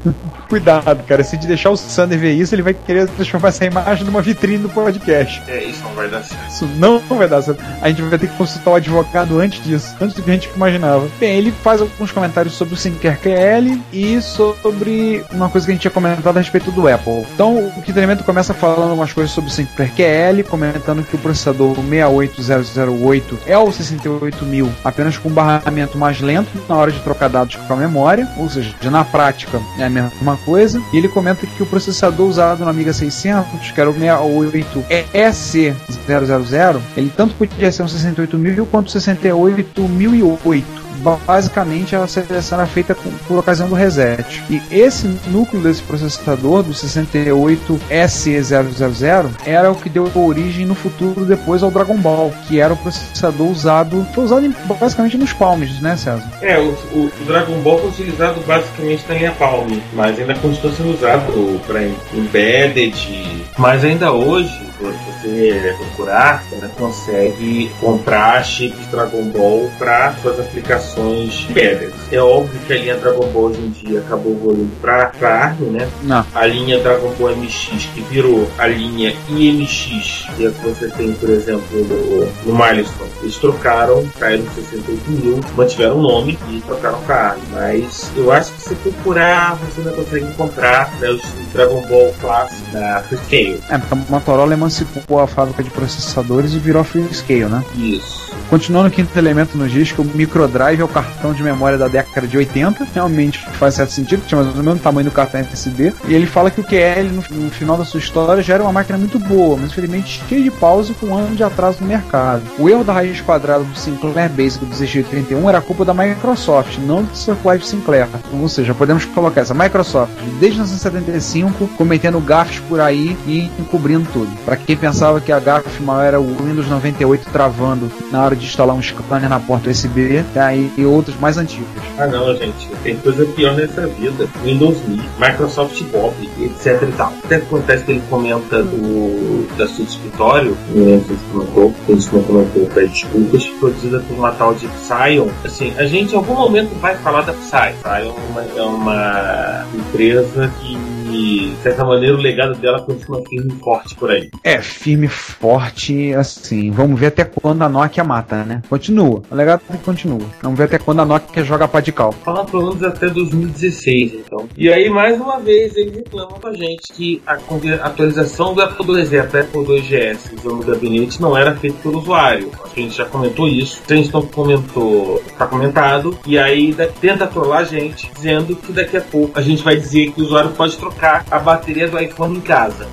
[0.51, 1.22] Cuidado, cara.
[1.22, 4.59] Se de deixar o Sander ver isso, ele vai querer transformar essa imagem numa vitrine
[4.59, 5.40] do podcast.
[5.46, 6.51] É, isso não vai dar certo.
[6.51, 7.62] Isso não vai dar certo.
[7.80, 10.51] A gente vai ter que consultar o advogado antes disso, antes do que a gente
[10.53, 11.09] imaginava.
[11.20, 15.82] Bem, ele faz alguns comentários sobre o SynCarQL e sobre uma coisa que a gente
[15.82, 17.24] tinha comentado a respeito do Apple.
[17.32, 21.76] Então, o Quinto Elemento começa falando algumas coisas sobre o SynCarQL, comentando que o processador
[21.76, 27.55] 68008 é o 68000 apenas com um barramento mais lento na hora de trocar dados
[27.55, 30.80] com a memória, ou seja, na prática é a mesma coisa.
[30.93, 36.80] E ele comenta que o processador usado no Amiga 600, que era o 68 EC000,
[36.97, 40.89] ele tanto podia ser um 68000 quanto um 68008.
[41.26, 44.43] Basicamente, a seleção era feita com- por ocasião do reset.
[44.51, 51.62] E esse núcleo desse processador, do 68SE000, era o que deu origem no futuro depois
[51.62, 56.22] ao Dragon Ball, que era o processador usado, foi usado basicamente nos palmes, né, César?
[56.43, 60.72] É, o, o- o Dragon Ball foi utilizado basicamente na linha Palm, mas ainda continua
[60.74, 61.82] sendo usado para
[62.14, 63.45] embedded.
[63.59, 66.43] Mas ainda hoje, se você procurar,
[66.76, 71.93] consegue comprar chips Dragon Ball para suas aplicações embedded.
[72.11, 75.89] É óbvio que a linha Dragon Ball hoje em dia acabou evoluindo para ARM, né?
[76.03, 76.24] Não.
[76.35, 80.89] a linha Dragon Ball MX, que virou a linha IMX, que é a que você
[80.89, 83.11] tem, por exemplo, no, no Milestone.
[83.22, 87.41] Eles trocaram, caíram 68 mil, mantiveram o nome e trocaram para ARM.
[87.53, 91.22] Mas eu acho que se procurar, você ainda consegue encontrar né, os
[91.53, 93.61] Dragon Ball clássico da Freescale.
[93.68, 97.64] É, porque a Motorola emancipou a fábrica de processadores e virou free scale, né?
[97.77, 98.30] Isso.
[98.51, 102.26] Continuando o quinto elemento diz que o microdrive é o cartão de memória da década
[102.26, 102.84] de 80.
[102.92, 105.92] Realmente faz certo sentido, tinha mais ou menos o tamanho do cartão SD.
[106.09, 108.72] E ele fala que o QL, no, no final da sua história, já era uma
[108.72, 112.42] máquina muito boa, mas infelizmente cheia de pause com um ano de atraso no mercado.
[112.59, 117.05] O erro da raiz quadrada do Sinclair Basic do 1631 era culpa da Microsoft, não
[117.05, 118.09] do Surflife Sinclair.
[118.32, 124.30] Ou seja, podemos colocar essa Microsoft desde 1975 cometendo gafes por aí e encobrindo tudo.
[124.44, 128.47] Para quem pensava que a gafe maior era o Windows 98 travando na hora de
[128.47, 131.68] instalar um scanner na porta USB, tá aí e outros mais antigos.
[131.99, 134.26] Ah não, gente, tem coisa pior nessa vida.
[134.43, 137.12] Windows Me, Microsoft Bob, etc e tal.
[137.24, 142.22] Até acontece que ele comenta do, da sua escritório, não sei se comentou, ele não
[142.22, 145.28] comentou, pede desculpas, produzida por uma tal de Psyon.
[145.45, 147.74] Assim, a gente em algum momento vai falar da Psy.
[147.82, 150.76] Psy é uma, é uma empresa que
[151.11, 154.31] de certa maneira, o legado dela continua firme e forte por aí.
[154.45, 156.71] É, firme e forte, assim.
[156.71, 158.63] Vamos ver até quando a Nokia mata, né?
[158.69, 159.23] Continua.
[159.31, 160.21] O legado continua.
[160.43, 162.13] Vamos ver até quando a Nokia joga pá de cal.
[162.13, 164.49] Fala pelo menos até 2016, então.
[164.57, 167.39] E aí, mais uma vez, ele reclama com a gente que a
[167.87, 172.51] atualização do Apple IIe para Apple IIgs no gabinete não era feita pelo usuário.
[172.65, 173.83] Acho que a gente já comentou isso.
[173.89, 176.17] A gente não comentou, tá comentado.
[176.27, 180.13] E aí tenta trollar a gente, dizendo que daqui a pouco a gente vai dizer
[180.13, 182.86] que o usuário pode trocar trocar a bateria do iPhone em casa.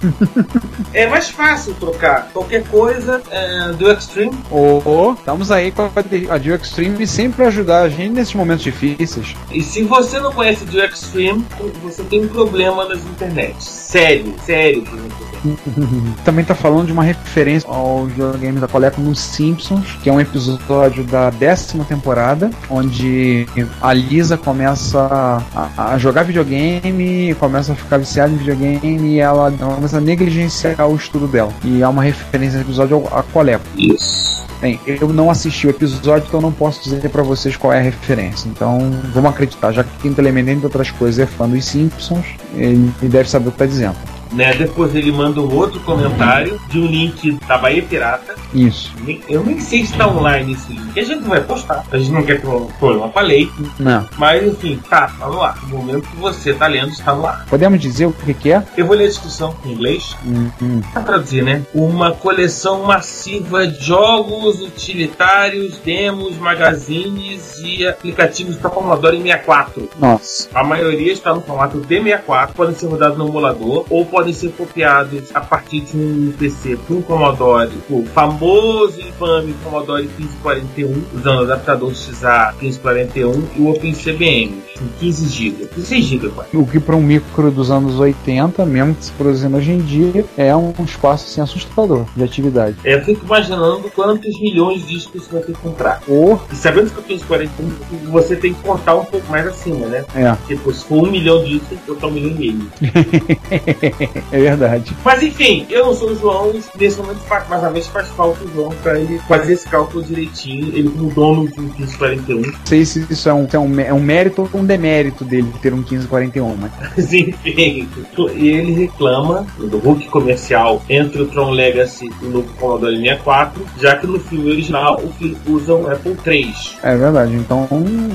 [0.94, 4.32] é mais fácil trocar qualquer coisa é, do Extreme.
[4.50, 9.36] Ô, oh, estamos aí com a do Extreme sempre ajudar a gente nesses momentos difíceis.
[9.52, 11.46] E se você não conhece do Extreme,
[11.84, 13.56] você tem um problema nas internet.
[13.64, 15.56] Sério, sério tem.
[16.24, 20.20] Também tá falando de uma referência ao videogame da Coleco nos Simpsons, que é um
[20.20, 23.48] episódio da décima temporada, onde
[23.82, 29.52] a Lisa começa a, a jogar videogame, começa a ficar viciada em videogame e ela,
[29.52, 31.52] começa a negligenciar o estudo dela.
[31.64, 33.66] E há uma referência ao episódio a Coleco.
[33.76, 34.28] Isso.
[34.60, 37.82] Bem, eu não assisti o episódio, então não posso dizer para vocês qual é a
[37.82, 38.50] referência.
[38.50, 42.26] Então, vamos acreditar, já que Quinto Elemento, entre outras coisas, é fã dos Simpsons,
[42.56, 43.96] ele deve saber o que tá dizendo.
[44.32, 44.54] Né?
[44.54, 48.36] Depois ele manda um outro comentário de um link da Bahia Pirata.
[48.54, 48.94] Isso.
[49.28, 51.00] Eu nem sei se está online esse link.
[51.00, 51.86] A gente vai postar.
[51.92, 53.50] A gente não quer ter um problema com a lei.
[53.80, 54.08] Não.
[54.18, 55.58] Mas enfim, tá, tá no ar.
[55.68, 57.46] No momento que você tá lendo, está no ar.
[57.50, 58.64] Podemos dizer o que, que é?
[58.76, 60.16] Eu vou ler a descrição em inglês.
[60.26, 60.82] Hum, hum.
[60.94, 61.64] Pra traduzir, né?
[61.74, 69.90] Uma coleção massiva de jogos utilitários, demos, magazines e aplicativos para Commodore 64.
[70.00, 70.50] Nossa.
[70.54, 75.30] A maioria está no formato D64, podem ser rodados no emulador ou podem ser copiados
[75.34, 81.44] a partir de um PC com Commodore, o famoso e infame Commodore 1541, usando o
[81.44, 86.58] adaptador XA 1541 e o OpenCBM, com 15 GB, 16 GB quase.
[86.58, 90.26] O que para um micro dos anos 80, mesmo que se produzindo hoje em dia,
[90.38, 92.76] é um espaço assim, assustador de atividade.
[92.84, 96.02] É, eu fico imaginando quantos milhões de discos você vai ter que comprar.
[96.08, 96.38] Oh.
[96.52, 100.06] E sabendo que o 1541 você tem que contar um pouco mais acima, né?
[100.16, 100.36] É.
[100.48, 102.72] Tipo, se for um milhão de discos, tem que contar um milhão e meio.
[104.32, 104.96] é verdade.
[105.04, 108.54] Mas enfim, eu não sou o João, nesse momento mais uma vez faz falta o
[108.54, 112.42] João pra ele fazer esse cálculo direitinho, ele como dono de um 1541.
[112.42, 115.52] Não sei se isso é um, é um, é um mérito ou um demérito dele
[115.62, 116.72] ter um 1541, mas.
[116.98, 117.88] Mas enfim,
[118.36, 123.66] e ele reclama do Hulk comercial entre o Tron Legacy e o novo Commodore 64,
[123.80, 126.54] já que no filme original o filme usa um Apple III.
[126.84, 127.68] É verdade, então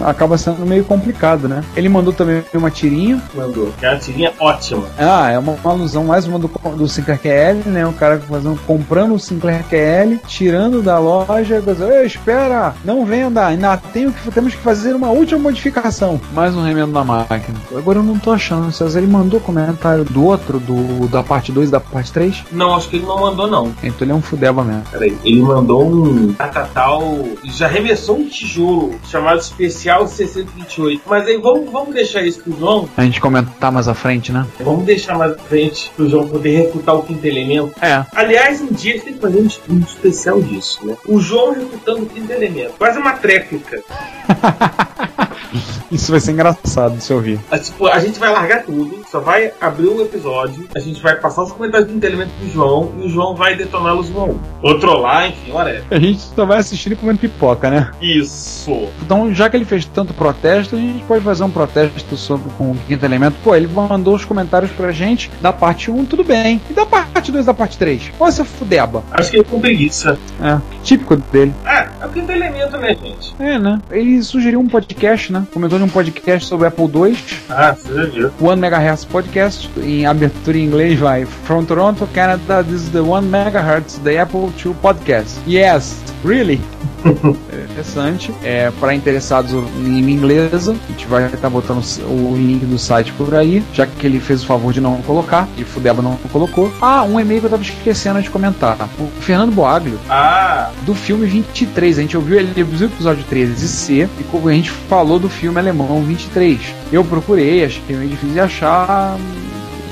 [0.05, 1.63] acaba sendo meio complicado, né?
[1.77, 3.23] Ele mandou também uma tirinha.
[3.35, 4.85] Mandou, que é uma tirinha ótima.
[4.99, 7.87] Ah, é uma, uma alusão mais uma do, do Sinclair QL, né?
[7.87, 13.47] O cara fazendo, comprando o Sinclair QL, tirando da loja, dizendo, Ei, espera, não venda,
[13.47, 16.21] ainda tenho que, temos que fazer uma última modificação.
[16.33, 17.59] Mais um remendo na máquina.
[17.77, 21.69] Agora eu não tô achando, César, ele mandou comentário do outro, do da parte 2
[21.69, 22.45] e da parte 3?
[22.53, 23.75] Não, acho que ele não mandou não.
[23.83, 24.85] Então ele é um fudeba mesmo.
[24.91, 27.03] Peraí, ele mandou um Tatatal,
[27.45, 31.03] já arremessou um tijolo chamado Especial 628.
[31.07, 32.89] Mas aí vamos, vamos deixar isso pro João.
[32.97, 34.47] A gente comentar mais à frente, né?
[34.61, 37.73] Vamos deixar mais à frente pro João poder refutar o quinto elemento.
[37.81, 38.05] É.
[38.15, 40.97] Aliás, um dia a gente tem que fazer um, um especial disso, né?
[41.07, 42.75] O João refutando o quinto elemento.
[42.79, 43.83] Quase uma tréplica.
[45.93, 47.39] Isso vai ser engraçado de se ouvir.
[47.51, 51.17] A, tipo, a gente vai largar tudo, só vai abrir o episódio, a gente vai
[51.17, 54.25] passar os comentários do quinto elemento pro João e o João vai detoná-los um a
[54.25, 54.41] um.
[54.63, 55.85] Ou trollar, enfim, olha.
[55.91, 57.91] A gente só vai assistir e comendo pipoca, né?
[58.01, 58.89] Isso.
[59.03, 62.71] Então, já que ele fez tanto protesto, a gente pode fazer um protesto sobre com
[62.71, 63.37] o quinto elemento.
[63.45, 66.59] Pô, ele mandou os comentários pra gente da parte 1, tudo bem.
[66.71, 68.13] E da parte 2 da parte 3?
[68.19, 69.05] Olha essa fudeba.
[69.11, 70.19] Acho que ele com preguiça.
[70.41, 71.53] É, típico dele.
[71.67, 73.35] É, é o quinto elemento, né, gente?
[73.39, 73.79] É, né?
[73.91, 75.47] Ele sugeriu um podcast, né?
[75.53, 77.19] Comentou de um podcast sobre Apple II.
[77.51, 78.31] Ah, já viu.
[78.41, 79.69] One MHz Podcast.
[79.79, 84.51] Em abertura em inglês vai From Toronto, Canada, this is the One MHz, the Apple
[84.65, 85.39] II Podcast.
[85.47, 86.61] Yes, really?
[87.05, 88.33] É interessante.
[88.45, 93.13] É, para interessados em língua inglesa, a gente vai estar botando o link do site
[93.13, 96.73] por aí, já que ele fez o favor de não colocar, e Fudeba não colocou.
[96.81, 98.77] Ah, um e-mail que eu tava esquecendo de comentar.
[99.01, 101.99] O Fernando Boaglio, Ah, do filme 23.
[101.99, 105.59] A gente ouviu ele viu o episódio 13C e como a gente falou do filme
[105.59, 105.72] alemão
[106.03, 106.61] 23.
[106.93, 109.17] Eu procurei, achei meio difícil de achar.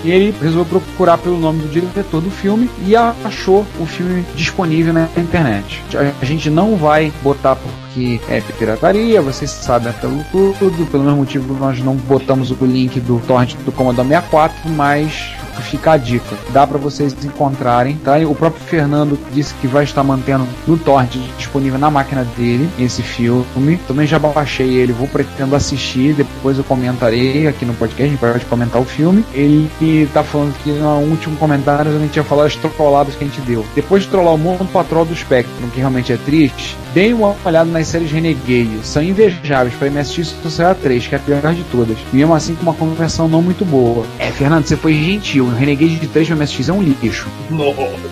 [0.03, 4.95] E ele resolveu procurar pelo nome do diretor do filme e achou o filme disponível
[4.95, 5.83] na internet.
[6.21, 10.25] A gente não vai botar porque é pirataria, vocês sabem pelo
[10.59, 15.35] tudo, pelo mesmo motivo nós não botamos o link do torrent do Commodore 64, mas
[15.71, 16.37] fica a dica.
[16.51, 18.19] Dá para vocês encontrarem, tá?
[18.19, 23.03] O próprio Fernando disse que vai estar mantendo no torrent disponível na máquina dele esse
[23.03, 23.79] filme.
[23.87, 28.21] Também já baixei ele, vou pretendo assistir, depois eu comentarei aqui no podcast, a gente
[28.21, 29.25] vai comentar o filme.
[29.33, 33.27] Ele tá falando que no último comentário a gente ia falar as trolladas que a
[33.27, 33.65] gente deu.
[33.75, 37.71] Depois de trollar o mundo patrol do Spectrum, que realmente é triste, deem uma olhada
[37.71, 38.81] nas séries Renegade.
[38.83, 41.97] São invejáveis para MSX Social 3, que é a pior de todas.
[42.13, 44.05] E mesmo assim com uma conversão não muito boa.
[44.19, 45.47] É, Fernando, você foi gentil.
[45.47, 47.29] O Renegade de 3 para MSX é um lixo.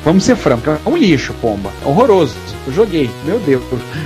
[0.05, 1.73] Vamos ser francos, é um lixo, pomba.
[1.83, 2.35] É horroroso.
[2.67, 3.63] Eu joguei, meu Deus.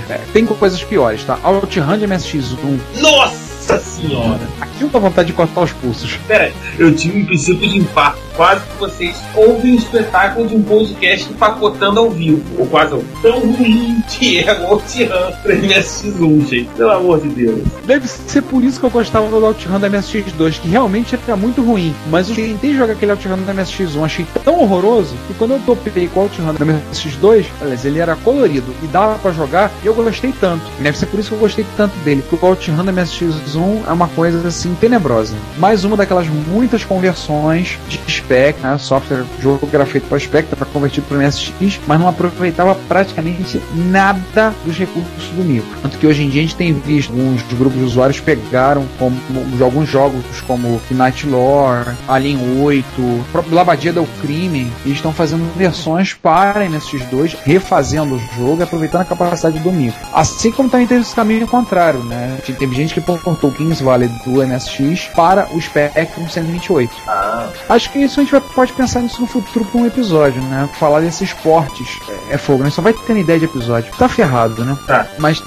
[0.09, 1.37] É, tem coisas piores, tá?
[1.43, 2.79] OutRun de MSX1.
[3.01, 4.39] nossa senhora!
[4.61, 6.17] Aquilo dá vontade de cortar os pulsos.
[6.25, 8.21] Pera, eu tive um princípio de infarto.
[8.35, 12.41] Quase que vocês ouvem um espetáculo de um podcast empacotando ao vivo.
[12.57, 16.69] Ou quase tão ruim que é o OutRun pra MSX1, gente.
[16.75, 17.61] Pelo amor de Deus.
[17.85, 21.61] Deve ser por isso que eu gostava do OutRun da MSX2, que realmente era muito
[21.61, 21.93] ruim.
[22.09, 26.07] Mas eu tentei jogar aquele OutRun da MSX1, achei tão horroroso que quando eu topei
[26.07, 29.93] com o OutRun da MSX2, aliás, ele era colorido e dava pra jogar, e eu
[29.93, 30.63] gostei tanto.
[30.79, 33.91] Deve ser por isso que eu gostei tanto dele, porque o OutRun da MSX1 é
[33.91, 35.35] uma coisa assim tenebrosa.
[35.57, 38.77] Mais uma daquelas muitas conversões de spec, né?
[38.77, 43.61] Software, jogo que era feito para Spectre, para convertido para MSX, mas não aproveitava praticamente
[43.75, 45.69] nada dos recursos do micro.
[45.81, 49.15] Tanto que hoje em dia a gente tem visto alguns grupos de usuários pegaram como,
[49.61, 55.43] alguns jogos como Night Lore, Alien 8, o próprio Labadia do Crime, e estão fazendo
[55.55, 59.99] versões para MSX2, refazendo o jogo e aproveitando a capacidade do micro.
[60.13, 62.37] Assim como também teve esse caminho contrário, né?
[62.45, 66.93] Teve gente que portou o Kings Valley do MSX para o Spectrum 128.
[67.07, 70.41] Ah, Acho que isso a gente vai, pode pensar nisso no futuro para um episódio,
[70.41, 70.69] né?
[70.79, 71.99] Falar desses portes
[72.29, 72.69] é, é fogo, né?
[72.69, 73.93] Só vai ter ideia de episódio.
[73.97, 74.77] Tá ferrado, né?
[74.85, 75.07] Tá.
[75.17, 75.41] Mas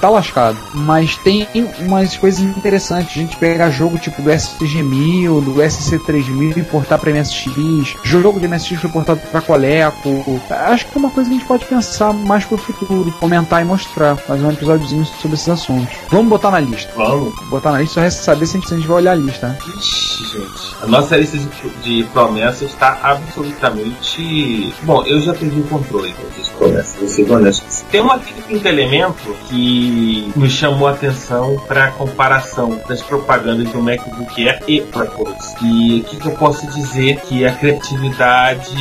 [0.00, 0.58] tá lascado.
[0.74, 1.46] Mas tem
[1.80, 3.16] umas coisas interessantes.
[3.16, 7.96] A gente pegar jogo tipo do SG1000, do SC3000 e importar pra MSX.
[8.02, 10.40] Jogo de MSX foi portado pra Coleco.
[10.50, 13.10] Acho que é uma coisa que a gente pode pensar mais pro futuro.
[13.12, 14.16] Comentar e mostrar.
[14.16, 15.96] Fazer um episódiozinho sobre esses assuntos.
[16.08, 16.92] Vamos botar na lista.
[16.96, 17.34] vamos.
[17.48, 19.14] Botar na lista só resta saber se a gente, se a gente vai olhar a
[19.16, 19.58] lista, né?
[19.78, 20.76] Ixi, gente.
[20.82, 24.74] A nossa lista de, de promessas está absolutamente.
[24.82, 27.84] Bom, eu já perdi o controle das promessas, honesto.
[27.90, 33.80] Tem uma quinto elemento que me chamou a atenção para a comparação das propagandas do
[33.82, 35.56] MacBook Air e Proposed.
[35.62, 37.20] E o que, que eu posso dizer?
[37.20, 38.74] Que a criatividade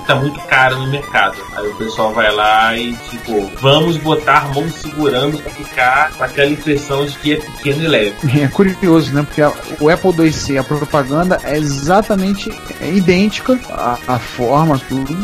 [0.00, 1.36] está muito cara no mercado.
[1.56, 6.50] Aí o pessoal vai lá e, tipo, vamos botar mão segurando para ficar com aquela
[6.50, 8.42] impressão de que é pequeno e leve.
[8.42, 9.22] É curioso, né?
[9.22, 12.50] Porque a- o Apple IIc, a propaganda é exatamente
[12.82, 15.14] idêntica à, à forma, tudo,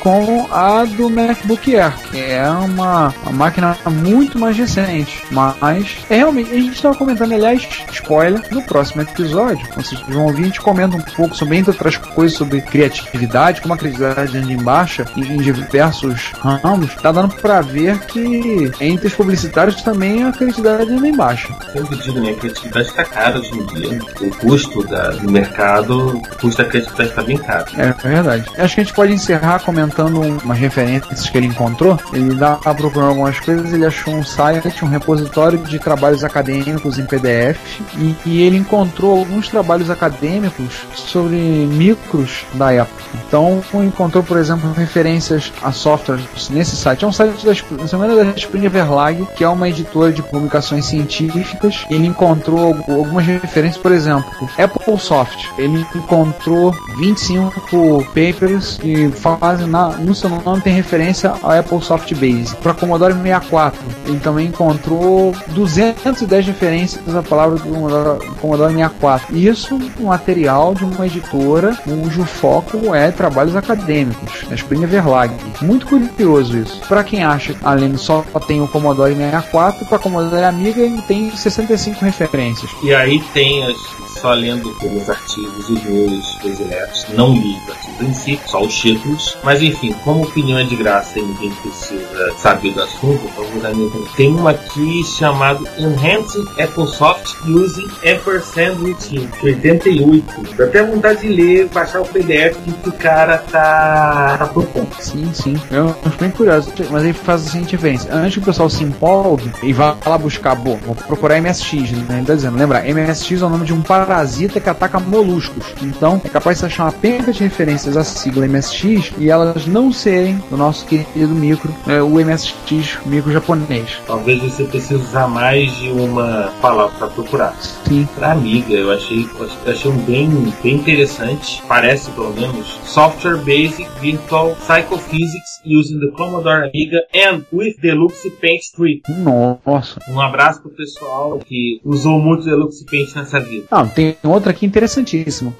[0.00, 5.22] com a do MacBook Air, que é uma, uma máquina muito mais recente.
[5.30, 10.42] Mas, é realmente, a gente estava comentando, aliás, spoiler, no próximo episódio, vocês vão ouvir,
[10.42, 14.52] a gente comenta um pouco sobre, entre outras coisas, sobre criatividade, como a criatividade anda
[14.52, 16.94] em baixa em, em diversos ramos.
[16.96, 21.48] Tá dando pra ver que entre os publicitários também a criatividade anda em baixa.
[21.72, 22.30] Sempre digo, né?
[22.30, 23.98] A criatividade está cara hoje em dia.
[24.20, 26.20] O custo da- do mercado,
[26.56, 27.64] da criatividade está bem caro.
[27.76, 28.44] É, é verdade.
[28.58, 31.98] Acho que a gente pode encerrar comentando um- umas referências que ele encontrou.
[32.12, 37.04] Ele dá procurando algumas coisas, ele achou um site, um repositório de trabalhos acadêmicos em
[37.06, 37.58] PDF
[37.96, 42.96] e, e ele encontrou alguns trabalhos acadêmicos sobre micros da época.
[43.26, 47.04] Então encontrou, por exemplo, referências a softwares nesse site.
[47.04, 49.48] É um site da, Sp- se não me engano, é da Springer Verlag, que é
[49.48, 51.84] uma editora de publicações científicas.
[51.90, 55.46] Ele encontrou algu- algumas referências, por exemplo, Apple Soft.
[55.58, 56.55] Ele encontrou
[56.98, 62.56] 25 papers que fazem na, no seu nome tem referência ao Apple Soft Base.
[62.56, 69.36] Para Commodore 64, ele também encontrou 210 referências à palavra do Commodore, Commodore 64.
[69.36, 75.34] Isso um material de uma editora cujo foco é trabalhos acadêmicos, a Springer Verlag.
[75.62, 76.80] Muito curioso isso.
[76.88, 81.34] Para quem acha, que além só tem o Commodore 64, para Commodore Amiga ele tem
[81.34, 82.70] 65 referências.
[82.82, 83.96] E aí tem as.
[84.20, 87.06] Só lendo pelos artigos e meus prediletos.
[87.14, 89.36] Não li o artigo em si, só os títulos.
[89.42, 93.74] Mas enfim, como opinião é de graça e ninguém precisa saber do assunto, vou dar
[93.74, 93.90] minha.
[94.16, 100.56] Tem uma aqui chamado Enhancing Applesoft Using Ampersand Routine, de 88.
[100.56, 104.94] Dá até vontade de ler, baixar o PDF que o cara tá, tá propondo.
[105.00, 105.56] Sim, sim.
[105.70, 106.72] Eu acho bem curioso.
[106.90, 108.08] Mas aí faz a seguinte diferença.
[108.12, 112.18] Antes que o pessoal se empolgue e vá lá buscar, bom, vou procurar MSX, né?
[112.18, 115.64] Ele tá dizendo, lembra, MSX é o nome de um parasita que ataca moluscos.
[115.82, 119.90] Então, é capaz de achar uma penca de referências à sigla MSX e elas não
[119.90, 123.98] serem do nosso querido micro, é, o MSX micro japonês.
[124.06, 127.56] Talvez você precise usar mais de uma palavra para procurar.
[127.88, 128.06] Sim.
[128.14, 129.26] Pra Amiga, eu achei,
[129.64, 130.28] eu achei um bem,
[130.62, 131.62] bem interessante.
[131.66, 138.60] Parece, pelo menos, Software Basic Virtual Psychophysics using the Commodore Amiga and with Deluxe Paint
[138.76, 139.00] 3.
[139.08, 139.98] Nossa.
[140.08, 143.66] Um abraço pro pessoal que usou muito Deluxe Paint nessa vida.
[143.70, 145.54] Não, tem outra aqui interessantíssima.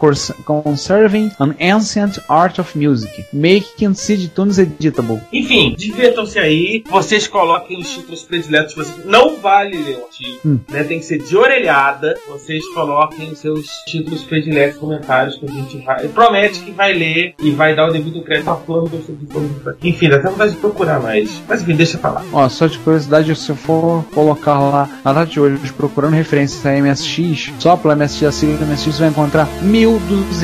[0.67, 3.25] Conserving an Ancient Art of Music.
[3.33, 5.21] Making Seed Tunes Editable.
[5.33, 6.83] Enfim, divirtam-se aí.
[6.91, 8.75] Vocês coloquem os títulos prediletos.
[8.75, 9.05] de vocês.
[9.07, 10.59] Não vale ler o artigo, Hum.
[10.69, 10.83] né?
[10.83, 12.17] Tem que ser de orelhada.
[12.29, 16.09] Vocês coloquem os seus títulos prediletos, comentários que a gente vai.
[16.09, 19.17] Promete que vai ler e vai dar o devido crédito ao plano do seu
[19.85, 21.31] Enfim, dá até vontade de procurar mais.
[21.49, 22.25] Mas enfim, deixa pra lá.
[22.33, 26.67] Ó, só de curiosidade, se eu for colocar lá na data de hoje, procurando referências
[26.67, 29.49] a MSX, só pela MSX, a sigla MSX, você vai encontrar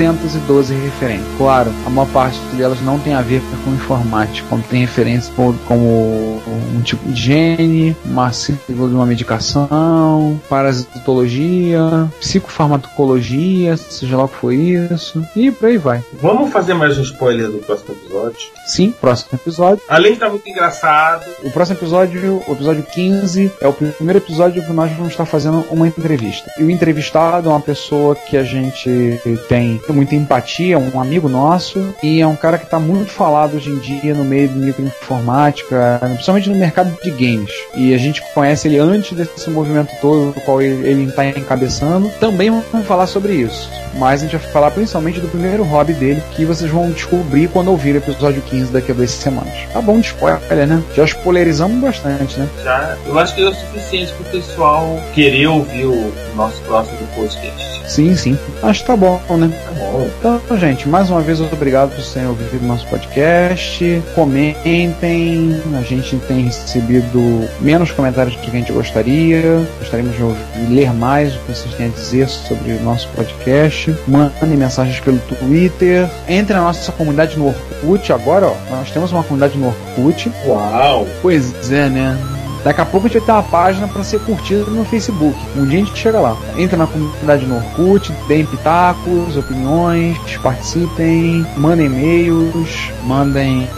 [0.03, 1.29] 1212 referências.
[1.37, 5.55] Claro, a maior parte delas não tem a ver com informática, como tem referência como,
[5.67, 6.43] como
[6.75, 14.37] um tipo de gene, uma sigla de uma medicação, parasitologia, psicofarmacologia, seja lá o que
[14.37, 16.03] for isso, e por aí vai.
[16.21, 18.39] Vamos fazer mais um spoiler do próximo episódio.
[18.67, 19.83] Sim, próximo episódio.
[19.89, 24.65] Além de estar muito engraçado, O próximo episódio, o episódio 15, é o primeiro episódio
[24.65, 26.51] que nós vamos estar fazendo uma entrevista.
[26.59, 31.95] E o entrevistado é uma pessoa que a gente tem muita empatia, um amigo nosso,
[32.03, 35.99] e é um cara que está muito falado hoje em dia no meio de microinformática,
[36.03, 37.53] principalmente no mercado de games.
[37.75, 42.09] E a gente conhece ele antes desse movimento todo, do qual ele está encabeçando.
[42.21, 43.69] Também vamos falar sobre isso.
[43.95, 47.69] Mas a gente vai falar principalmente do primeiro hobby dele, que vocês vão descobrir quando
[47.69, 49.53] ouvir o episódio 15 daqui a duas semanas.
[49.73, 50.83] Tá bom de spoiler, né?
[50.95, 52.49] Já spoilerizamos bastante, né?
[52.63, 57.83] já eu acho que é o suficiente pro pessoal querer ouvir o nosso próximo podcast.
[57.89, 58.39] Sim, sim.
[58.63, 59.53] Acho que tá bom, né?
[59.65, 59.82] Tá bom.
[60.19, 64.03] Então, gente, mais uma vez, obrigado por terem ouvido nosso podcast.
[64.15, 65.61] Comentem.
[65.79, 69.67] A gente tem recebido menos comentários do que a gente gostaria.
[69.79, 73.95] Gostaríamos de ouvir, ler mais o que vocês têm a dizer sobre o nosso podcast.
[74.07, 76.09] Mandem mensagens pelo Twitter.
[76.29, 78.13] Entre na nossa comunidade no Orkut.
[78.13, 80.31] Agora, ó, nós temos uma comunidade no Orkut.
[80.47, 81.07] Uau!
[81.21, 82.17] Pois é, né?
[82.65, 85.37] Daqui a pouco a gente vai ter uma página para ser curtida no Facebook.
[85.57, 86.37] Um dia a gente chega lá.
[86.57, 93.69] Entra na comunidade no Orkut, deem pitacos, opiniões, participem, mandem e-mails, mandem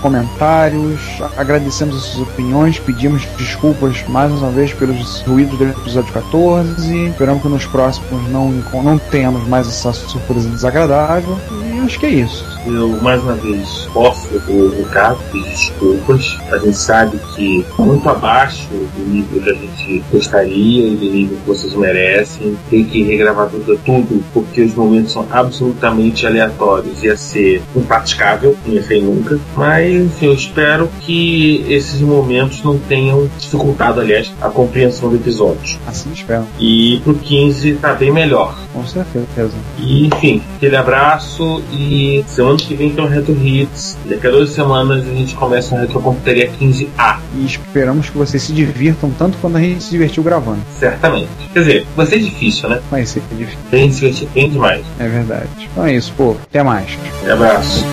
[0.00, 1.00] comentários.
[1.36, 7.06] Agradecemos as suas opiniões, pedimos desculpas mais uma vez pelos ruídos do episódio 14.
[7.08, 8.50] Esperamos que nos próximos não,
[8.82, 11.38] não tenhamos mais essa surpresa desagradável.
[11.50, 12.51] E acho que é isso.
[12.64, 16.38] Eu, mais uma vez, posso o recado, pedir desculpas.
[16.50, 21.36] A gente sabe que muito abaixo do nível que a gente gostaria e do nível
[21.38, 22.56] que vocês merecem.
[22.70, 27.02] Tem que regravar tudo, tudo porque os momentos são absolutamente aleatórios.
[27.02, 29.40] Ia ser impraticável, não ia ser nunca.
[29.56, 35.78] Mas, enfim, eu espero que esses momentos não tenham dificultado, aliás, a compreensão do episódio.
[35.86, 36.46] Assim espero.
[36.60, 38.56] E pro 15 tá bem melhor.
[38.72, 39.52] Com certeza.
[39.78, 43.96] E, enfim, aquele abraço e semana que vem tem o Retro Hits.
[44.04, 48.52] Daqui a duas semanas a gente começa a Retrocomputaria 15A, E esperamos que vocês se
[48.52, 50.60] divirtam tanto quanto a gente se divertiu gravando.
[50.78, 51.28] certamente.
[51.52, 52.80] Quer dizer, vai ser difícil, né?
[52.90, 53.58] Vai ser difícil.
[53.72, 54.84] A gente se divertir bem demais.
[54.98, 55.48] É verdade.
[55.70, 56.36] Então é isso, pô.
[56.48, 56.98] Até mais.
[57.26, 57.84] Um abraço.